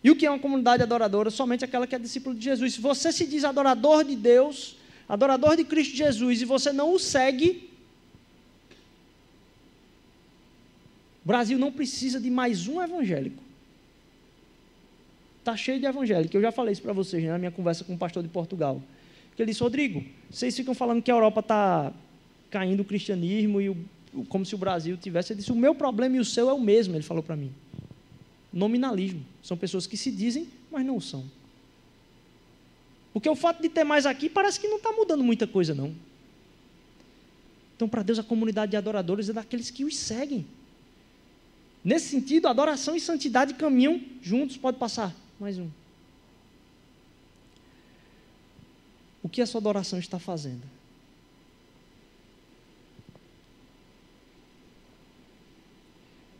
[0.03, 1.31] E o que é uma comunidade adoradora?
[1.31, 2.75] Somente aquela que é discípulo de Jesus.
[2.75, 4.77] Se você se diz adorador de Deus,
[5.09, 7.71] adorador de Cristo Jesus, e você não o segue,
[11.25, 13.43] o Brasil não precisa de mais um evangélico.
[15.39, 16.37] Está cheio de evangélico.
[16.37, 18.83] Eu já falei isso para vocês né, na minha conversa com o pastor de Portugal.
[19.37, 21.93] Que ele disse, Rodrigo, vocês ficam falando que a Europa está
[22.51, 23.77] caindo o cristianismo e o,
[24.29, 25.33] como se o Brasil tivesse.
[25.33, 27.53] Ele disse: o meu problema e o seu é o mesmo, ele falou para mim.
[28.53, 29.25] Nominalismo.
[29.43, 31.25] São pessoas que se dizem, mas não são.
[33.15, 35.95] Porque o fato de ter mais aqui parece que não está mudando muita coisa, não.
[37.77, 40.45] Então, para Deus, a comunidade de adoradores é daqueles que os seguem.
[41.85, 44.57] Nesse sentido, adoração e santidade caminham juntos.
[44.57, 45.15] Pode passar.
[45.39, 45.71] Mais um.
[49.23, 50.63] O que a sua adoração está fazendo?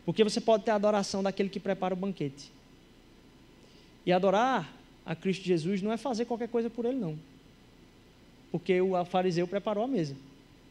[0.05, 2.51] Porque você pode ter a adoração daquele que prepara o banquete.
[4.05, 4.71] E adorar
[5.05, 7.17] a Cristo Jesus não é fazer qualquer coisa por ele, não.
[8.51, 10.15] Porque o fariseu preparou a mesa,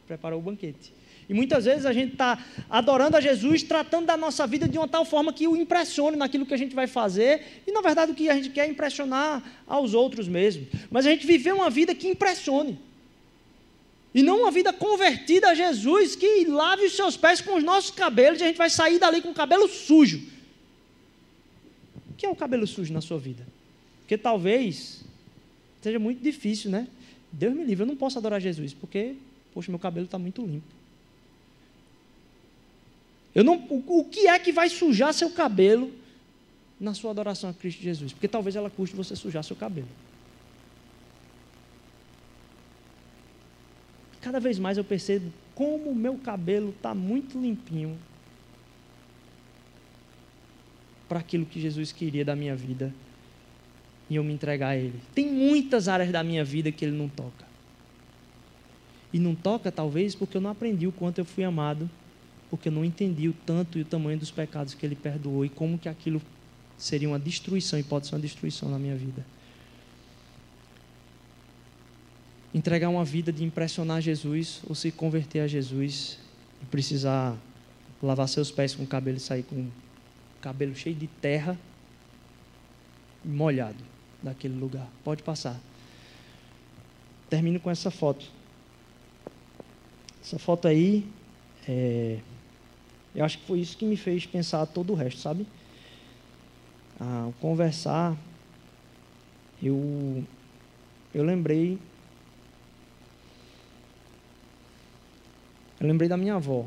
[0.07, 0.91] preparou o banquete.
[1.27, 4.87] E muitas vezes a gente está adorando a Jesus, tratando da nossa vida de uma
[4.87, 8.15] tal forma que o impressione naquilo que a gente vai fazer, e na verdade o
[8.15, 10.67] que a gente quer é impressionar aos outros mesmo.
[10.91, 12.77] Mas a gente viver uma vida que impressione.
[14.13, 17.91] E não uma vida convertida a Jesus que lave os seus pés com os nossos
[17.91, 20.21] cabelos e a gente vai sair dali com o cabelo sujo.
[22.11, 23.45] O que é o cabelo sujo na sua vida?
[24.05, 25.03] Porque talvez
[25.81, 26.87] seja muito difícil, né?
[27.31, 29.15] Deus me livre, eu não posso adorar Jesus, porque,
[29.53, 30.65] poxa, meu cabelo está muito limpo.
[33.33, 35.91] Eu não, o, o que é que vai sujar seu cabelo
[36.79, 38.13] na sua adoração a Cristo Jesus?
[38.13, 39.87] Porque talvez ela custe você sujar seu cabelo.
[44.25, 47.95] cada vez mais eu percebo como o meu cabelo está muito limpinho
[51.07, 52.91] para aquilo que Jesus queria da minha vida
[54.09, 54.99] e eu me entregar a Ele.
[55.13, 57.45] Tem muitas áreas da minha vida que Ele não toca.
[59.11, 61.89] E não toca, talvez, porque eu não aprendi o quanto eu fui amado,
[62.49, 65.49] porque eu não entendi o tanto e o tamanho dos pecados que Ele perdoou e
[65.49, 66.21] como que aquilo
[66.77, 69.25] seria uma destruição e pode ser uma destruição na minha vida.
[72.55, 76.17] entregar uma vida de impressionar Jesus ou se converter a Jesus
[76.63, 77.35] e precisar
[78.01, 79.67] lavar seus pés com o cabelo e sair com
[80.39, 81.59] cabelo cheio de terra
[83.25, 83.94] molhado
[84.25, 84.87] daquele lugar.
[85.03, 85.57] Pode passar.
[87.29, 88.25] Termino com essa foto.
[90.21, 91.07] Essa foto aí,
[91.67, 92.19] é,
[93.13, 95.45] eu acho que foi isso que me fez pensar todo o resto, sabe?
[96.99, 98.17] Ao conversar,
[99.61, 100.23] eu,
[101.13, 101.77] eu lembrei.
[105.79, 106.65] Eu lembrei da minha avó.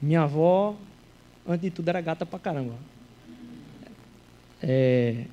[0.00, 0.74] Minha avó,
[1.46, 2.74] antes de tudo, era gata pra caramba.
[4.62, 5.24] É,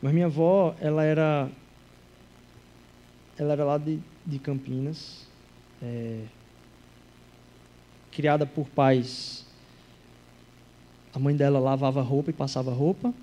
[0.00, 1.48] mas minha avó, ela era,
[3.38, 5.26] ela era lá de, de Campinas,
[5.82, 6.24] é,
[8.10, 9.46] criada por pais.
[11.14, 13.14] A mãe dela lavava roupa e passava roupa,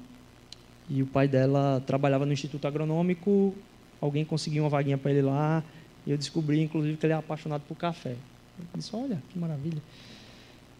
[0.89, 3.53] e o pai dela trabalhava no Instituto Agronômico.
[3.99, 5.63] Alguém conseguiu uma vaguinha para ele lá,
[6.05, 8.15] e eu descobri, inclusive, que ele é apaixonado por café.
[8.57, 9.81] Eu disse: Olha, que maravilha.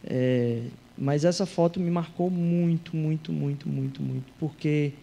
[0.04, 0.64] É,
[0.98, 4.94] mas essa foto me marcou muito, muito, muito, muito, muito, porque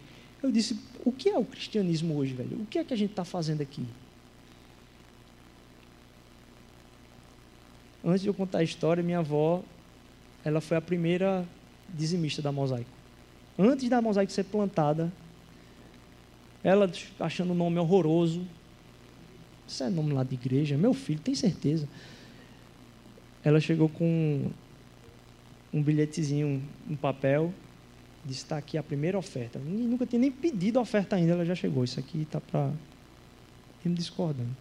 [0.41, 2.61] eu disse: o que é o cristianismo hoje, velho?
[2.61, 3.85] O que é que a gente está fazendo aqui?
[8.03, 9.61] Antes de eu contar a história, minha avó,
[10.43, 11.45] ela foi a primeira
[11.93, 12.89] dizimista da mosaico.
[13.57, 15.11] Antes da mosaico ser plantada,
[16.63, 18.45] ela achando o nome horroroso.
[19.67, 20.77] Isso é nome lá de igreja?
[20.77, 21.87] Meu filho, tem certeza.
[23.43, 24.49] Ela chegou com
[25.73, 27.53] um bilhetezinho, um papel,
[28.25, 29.59] disse: está aqui a primeira oferta.
[29.59, 31.83] E nunca tinha nem pedido a oferta ainda, ela já chegou.
[31.83, 32.71] Isso aqui está para.
[33.83, 34.55] me discordando.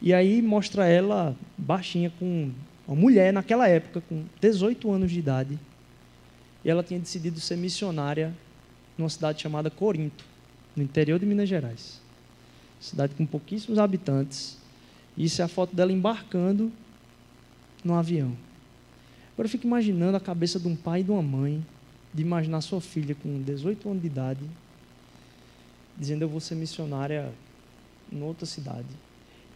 [0.00, 2.50] E aí mostra ela baixinha, com
[2.86, 5.58] uma mulher naquela época, com 18 anos de idade.
[6.64, 8.34] E ela tinha decidido ser missionária
[8.96, 10.24] numa cidade chamada Corinto,
[10.76, 12.00] no interior de Minas Gerais.
[12.80, 14.58] Cidade com pouquíssimos habitantes.
[15.16, 16.70] Isso é a foto dela embarcando
[17.82, 18.36] no avião.
[19.34, 21.64] Agora eu fico imaginando a cabeça de um pai e de uma mãe,
[22.12, 24.40] de imaginar sua filha com 18 anos de idade,
[25.98, 27.32] dizendo eu vou ser missionária
[28.12, 28.86] em outra cidade.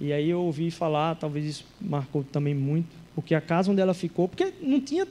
[0.01, 3.95] E aí eu ouvi falar, talvez isso marcou também muito, porque a casa onde ela
[3.95, 5.07] ficou, porque não tinha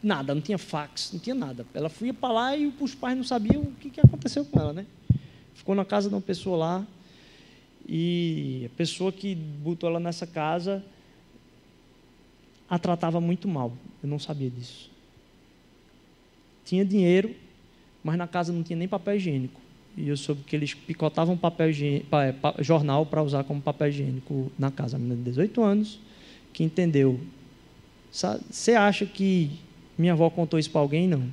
[0.00, 1.66] nada, não tinha fax, não tinha nada.
[1.74, 4.72] Ela foi para lá e os pais não sabiam o que, que aconteceu com ela,
[4.72, 4.86] né?
[5.52, 6.86] Ficou na casa de uma pessoa lá
[7.88, 10.84] e a pessoa que botou ela nessa casa
[12.68, 13.72] a tratava muito mal.
[14.06, 14.88] Eu não sabia disso.
[16.64, 17.34] Tinha dinheiro,
[18.04, 19.60] mas na casa não tinha nem papel higiênico.
[19.96, 22.06] E eu soube que eles picotavam papel higiênico,
[22.60, 24.96] jornal para usar como papel higiênico na casa.
[24.96, 25.98] A menina de 18 anos,
[26.52, 27.18] que entendeu.
[28.48, 29.50] Você acha que
[29.98, 31.08] minha avó contou isso para alguém?
[31.08, 31.24] Não.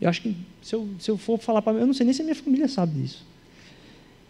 [0.00, 1.78] Eu acho que se eu, se eu for falar para.
[1.78, 3.26] Eu não sei nem se a minha família sabe disso.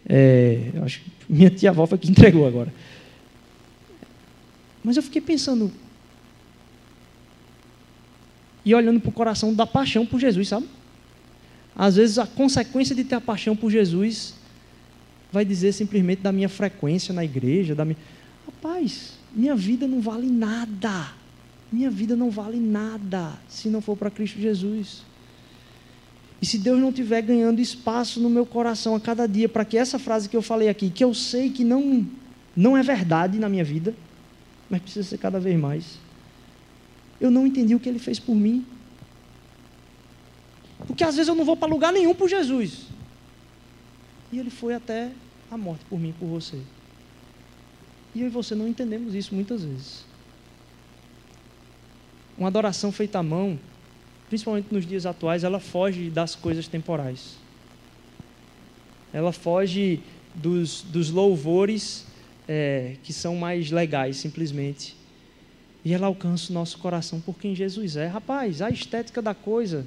[0.07, 2.73] É, eu acho que minha tia-avó foi que entregou agora.
[4.83, 5.71] Mas eu fiquei pensando.
[8.69, 10.67] E olhando para o coração da paixão por Jesus, sabe?
[11.75, 14.35] Às vezes a consequência de ter a paixão por Jesus
[15.31, 17.97] vai dizer simplesmente da minha frequência na igreja, da minha.
[18.45, 21.07] Rapaz, minha vida não vale nada.
[21.71, 25.01] Minha vida não vale nada se não for para Cristo Jesus.
[26.39, 29.79] E se Deus não estiver ganhando espaço no meu coração a cada dia para que
[29.79, 32.05] essa frase que eu falei aqui, que eu sei que não,
[32.55, 33.95] não é verdade na minha vida,
[34.69, 35.97] mas precisa ser cada vez mais.
[37.19, 38.65] Eu não entendi o que ele fez por mim.
[40.87, 42.87] Porque às vezes eu não vou para lugar nenhum por Jesus.
[44.31, 45.11] E ele foi até
[45.51, 46.59] a morte por mim, por você.
[48.13, 50.05] E eu e você não entendemos isso muitas vezes.
[52.37, 53.59] Uma adoração feita à mão,
[54.29, 57.35] principalmente nos dias atuais, ela foge das coisas temporais.
[59.11, 60.01] Ela foge
[60.33, 62.05] dos, dos louvores
[62.47, 64.95] é, que são mais legais, simplesmente.
[65.83, 68.07] E ela alcança o nosso coração por quem Jesus é.
[68.07, 69.85] Rapaz, a estética da coisa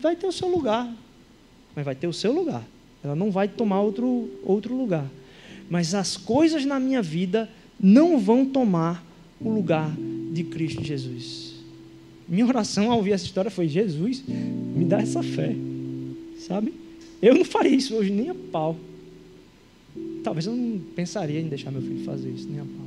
[0.00, 0.92] vai ter o seu lugar,
[1.74, 2.64] mas vai ter o seu lugar.
[3.02, 5.06] Ela não vai tomar outro, outro lugar.
[5.70, 7.48] Mas as coisas na minha vida
[7.78, 9.04] não vão tomar
[9.40, 9.90] o lugar
[10.32, 11.54] de Cristo Jesus.
[12.28, 15.54] Minha oração ao ouvir essa história foi: Jesus, me dá essa fé,
[16.38, 16.74] sabe?
[17.22, 18.76] Eu não faria isso hoje nem a pau.
[20.22, 22.85] Talvez eu não pensaria em deixar meu filho fazer isso, nem a pau.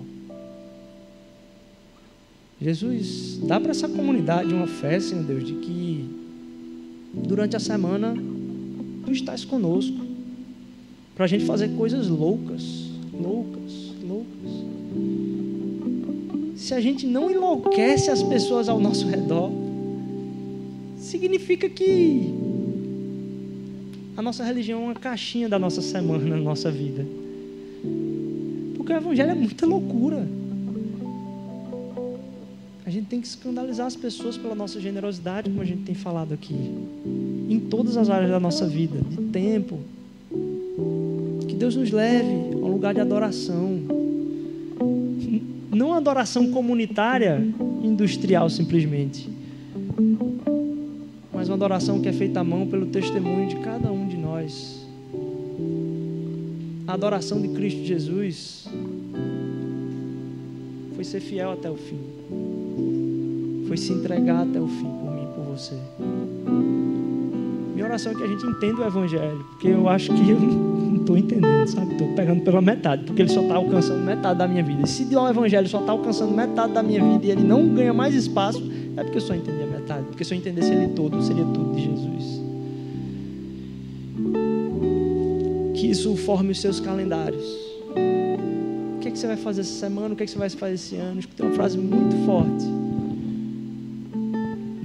[2.61, 6.05] Jesus, dá para essa comunidade uma fé, Senhor Deus, de que
[7.13, 8.13] durante a semana
[9.05, 9.97] tu estás conosco
[11.15, 14.51] para a gente fazer coisas loucas, loucas, loucas.
[16.57, 19.51] Se a gente não enlouquece as pessoas ao nosso redor,
[20.97, 22.33] significa que
[24.17, 27.05] a nossa religião é uma caixinha da nossa semana, na nossa vida.
[28.75, 30.27] Porque o Evangelho é muita loucura.
[32.89, 36.33] A gente tem que escandalizar as pessoas pela nossa generosidade, como a gente tem falado
[36.33, 36.55] aqui,
[37.47, 39.77] em todas as áreas da nossa vida, de tempo.
[41.47, 43.79] Que Deus nos leve a um lugar de adoração.
[45.69, 47.39] Não adoração comunitária,
[47.83, 49.29] industrial simplesmente,
[51.31, 54.83] mas uma adoração que é feita à mão pelo testemunho de cada um de nós.
[56.87, 58.67] A adoração de Cristo Jesus
[60.95, 62.58] foi ser fiel até o fim.
[63.69, 65.75] Foi se entregar até o fim por mim, por você.
[67.73, 70.95] Minha oração é que a gente entenda o Evangelho, porque eu acho que eu não
[70.97, 71.93] estou entendendo, sabe?
[71.93, 74.81] Estou pegando pela metade, porque ele só está alcançando metade da minha vida.
[74.83, 77.93] E se o Evangelho só está alcançando metade da minha vida e ele não ganha
[77.93, 78.61] mais espaço,
[78.97, 80.03] é porque eu só entendi a metade.
[80.07, 82.41] Porque se eu entendesse ele todo, seria tudo de Jesus.
[85.75, 87.69] Que isso forme os seus calendários
[88.99, 90.75] que, é que você vai fazer essa semana, o que, é que você vai fazer
[90.75, 91.21] esse ano.
[91.35, 92.65] Tem uma frase muito forte.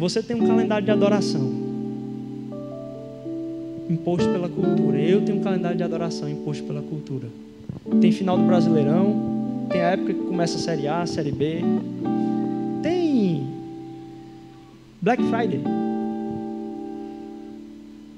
[0.04, 1.50] Você tem um calendário de adoração
[3.88, 4.98] imposto pela cultura.
[4.98, 7.26] Eu tenho um calendário de adoração imposto pela cultura.
[8.02, 11.62] Tem final do Brasileirão, tem a época que começa a Série A, a Série B.
[12.82, 13.48] Tem
[15.00, 15.62] Black Friday.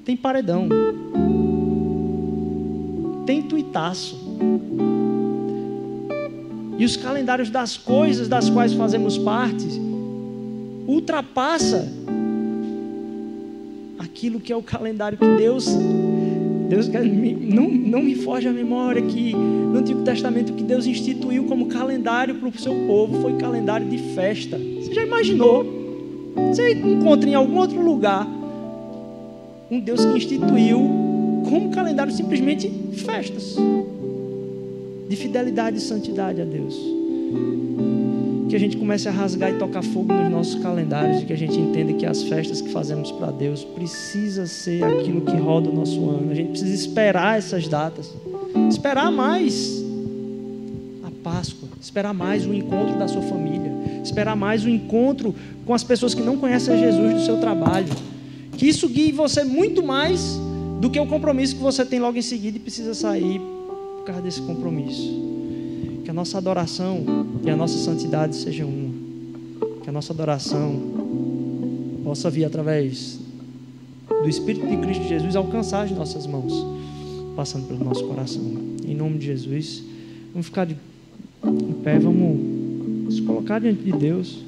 [0.03, 0.67] Tem paredão.
[3.25, 4.27] Tem tuitaço
[6.77, 9.86] e os calendários das coisas das quais fazemos parte
[10.87, 11.87] ultrapassa
[13.99, 15.67] aquilo que é o calendário que Deus
[16.69, 21.67] Deus não, não me foge a memória que no Antigo Testamento que Deus instituiu como
[21.67, 24.57] calendário para o seu povo foi calendário de festa.
[24.57, 25.65] Você já imaginou?
[26.49, 28.27] Você encontra em algum outro lugar
[29.71, 30.77] um Deus que instituiu
[31.49, 32.69] como calendário simplesmente
[33.05, 33.55] festas
[35.07, 36.75] de fidelidade e santidade a Deus.
[38.49, 41.37] Que a gente comece a rasgar e tocar fogo nos nossos calendários, e que a
[41.37, 45.73] gente entenda que as festas que fazemos para Deus precisa ser aquilo que roda o
[45.73, 46.31] nosso ano.
[46.31, 48.13] A gente precisa esperar essas datas,
[48.69, 49.83] esperar mais
[51.05, 53.71] a Páscoa, esperar mais o encontro da sua família,
[54.03, 55.35] esperar mais o encontro
[55.65, 57.93] com as pessoas que não conhecem Jesus do seu trabalho.
[58.53, 60.39] Que isso guie você muito mais
[60.79, 63.41] do que o compromisso que você tem logo em seguida e precisa sair
[64.07, 65.36] causa desse compromisso.
[66.17, 67.05] Nossa adoração
[67.45, 69.83] e a nossa santidade sejam uma.
[69.83, 70.81] Que a nossa adoração
[72.03, 73.19] possa vir através
[74.09, 76.65] do Espírito de Cristo Jesus alcançar as nossas mãos,
[77.35, 78.41] passando pelo nosso coração.
[78.83, 79.83] Em nome de Jesus,
[80.33, 80.75] vamos ficar de
[81.45, 84.43] em pé, vamos se colocar diante de Deus.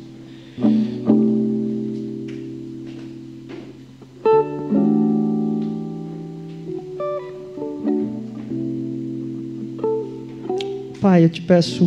[11.02, 11.86] Pai, eu te peço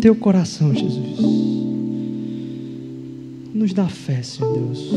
[0.00, 1.20] teu coração, Jesus.
[3.54, 4.90] Nos dá fé, Senhor Deus.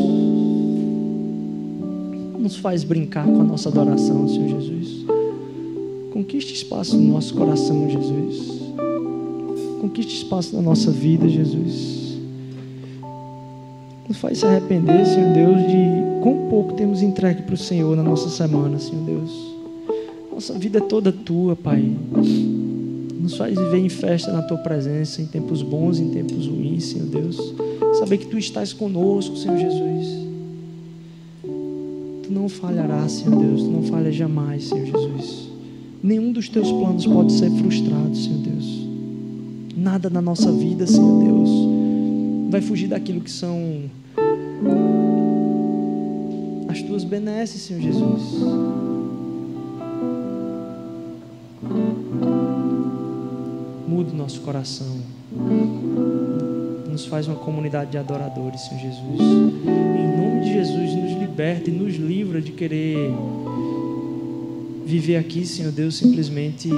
[2.39, 5.06] Nos faz brincar com a nossa adoração, Senhor Jesus.
[6.12, 8.62] Conquiste espaço no nosso coração, Jesus.
[9.82, 12.18] Conquiste espaço na nossa vida, Jesus.
[14.10, 18.02] Nos faz se arrepender, Senhor Deus, de quão pouco temos entregue para o Senhor na
[18.02, 19.55] nossa semana, Senhor Deus.
[20.36, 21.81] Nossa vida é toda tua, Pai.
[23.21, 27.07] Nos faz viver em festa na tua presença, em tempos bons, em tempos ruins, Senhor
[27.07, 27.53] Deus.
[27.99, 30.07] Saber que tu estás conosco, Senhor Jesus.
[31.41, 33.63] Tu não falharás, Senhor Deus.
[33.63, 35.47] Tu não falhas jamais, Senhor Jesus.
[36.03, 38.88] Nenhum dos teus planos pode ser frustrado, Senhor Deus.
[39.77, 41.49] Nada na nossa vida, Senhor Deus,
[42.51, 43.83] vai fugir daquilo que são
[46.67, 48.84] as tuas benesses, Senhor Jesus.
[54.06, 54.97] Muda o nosso coração.
[56.89, 59.20] Nos faz uma comunidade de adoradores, Senhor Jesus.
[59.20, 63.12] Em nome de Jesus, nos liberta e nos livra de querer
[64.86, 66.70] viver aqui, Senhor Deus, simplesmente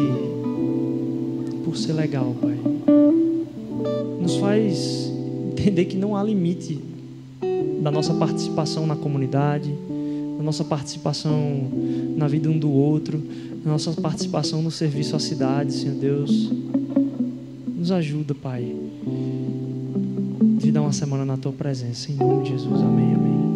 [1.65, 2.57] por ser legal, Pai.
[4.21, 5.11] Nos faz
[5.51, 6.79] entender que não há limite
[7.81, 9.71] da nossa participação na comunidade,
[10.37, 11.69] da nossa participação
[12.15, 13.21] na vida um do outro,
[13.63, 16.49] da nossa participação no serviço à cidade, Senhor Deus.
[17.87, 18.75] Nos ajuda, Pai.
[20.59, 22.11] De dar uma semana na tua presença.
[22.11, 22.81] Em nome de Jesus.
[22.81, 23.46] Amém, amém.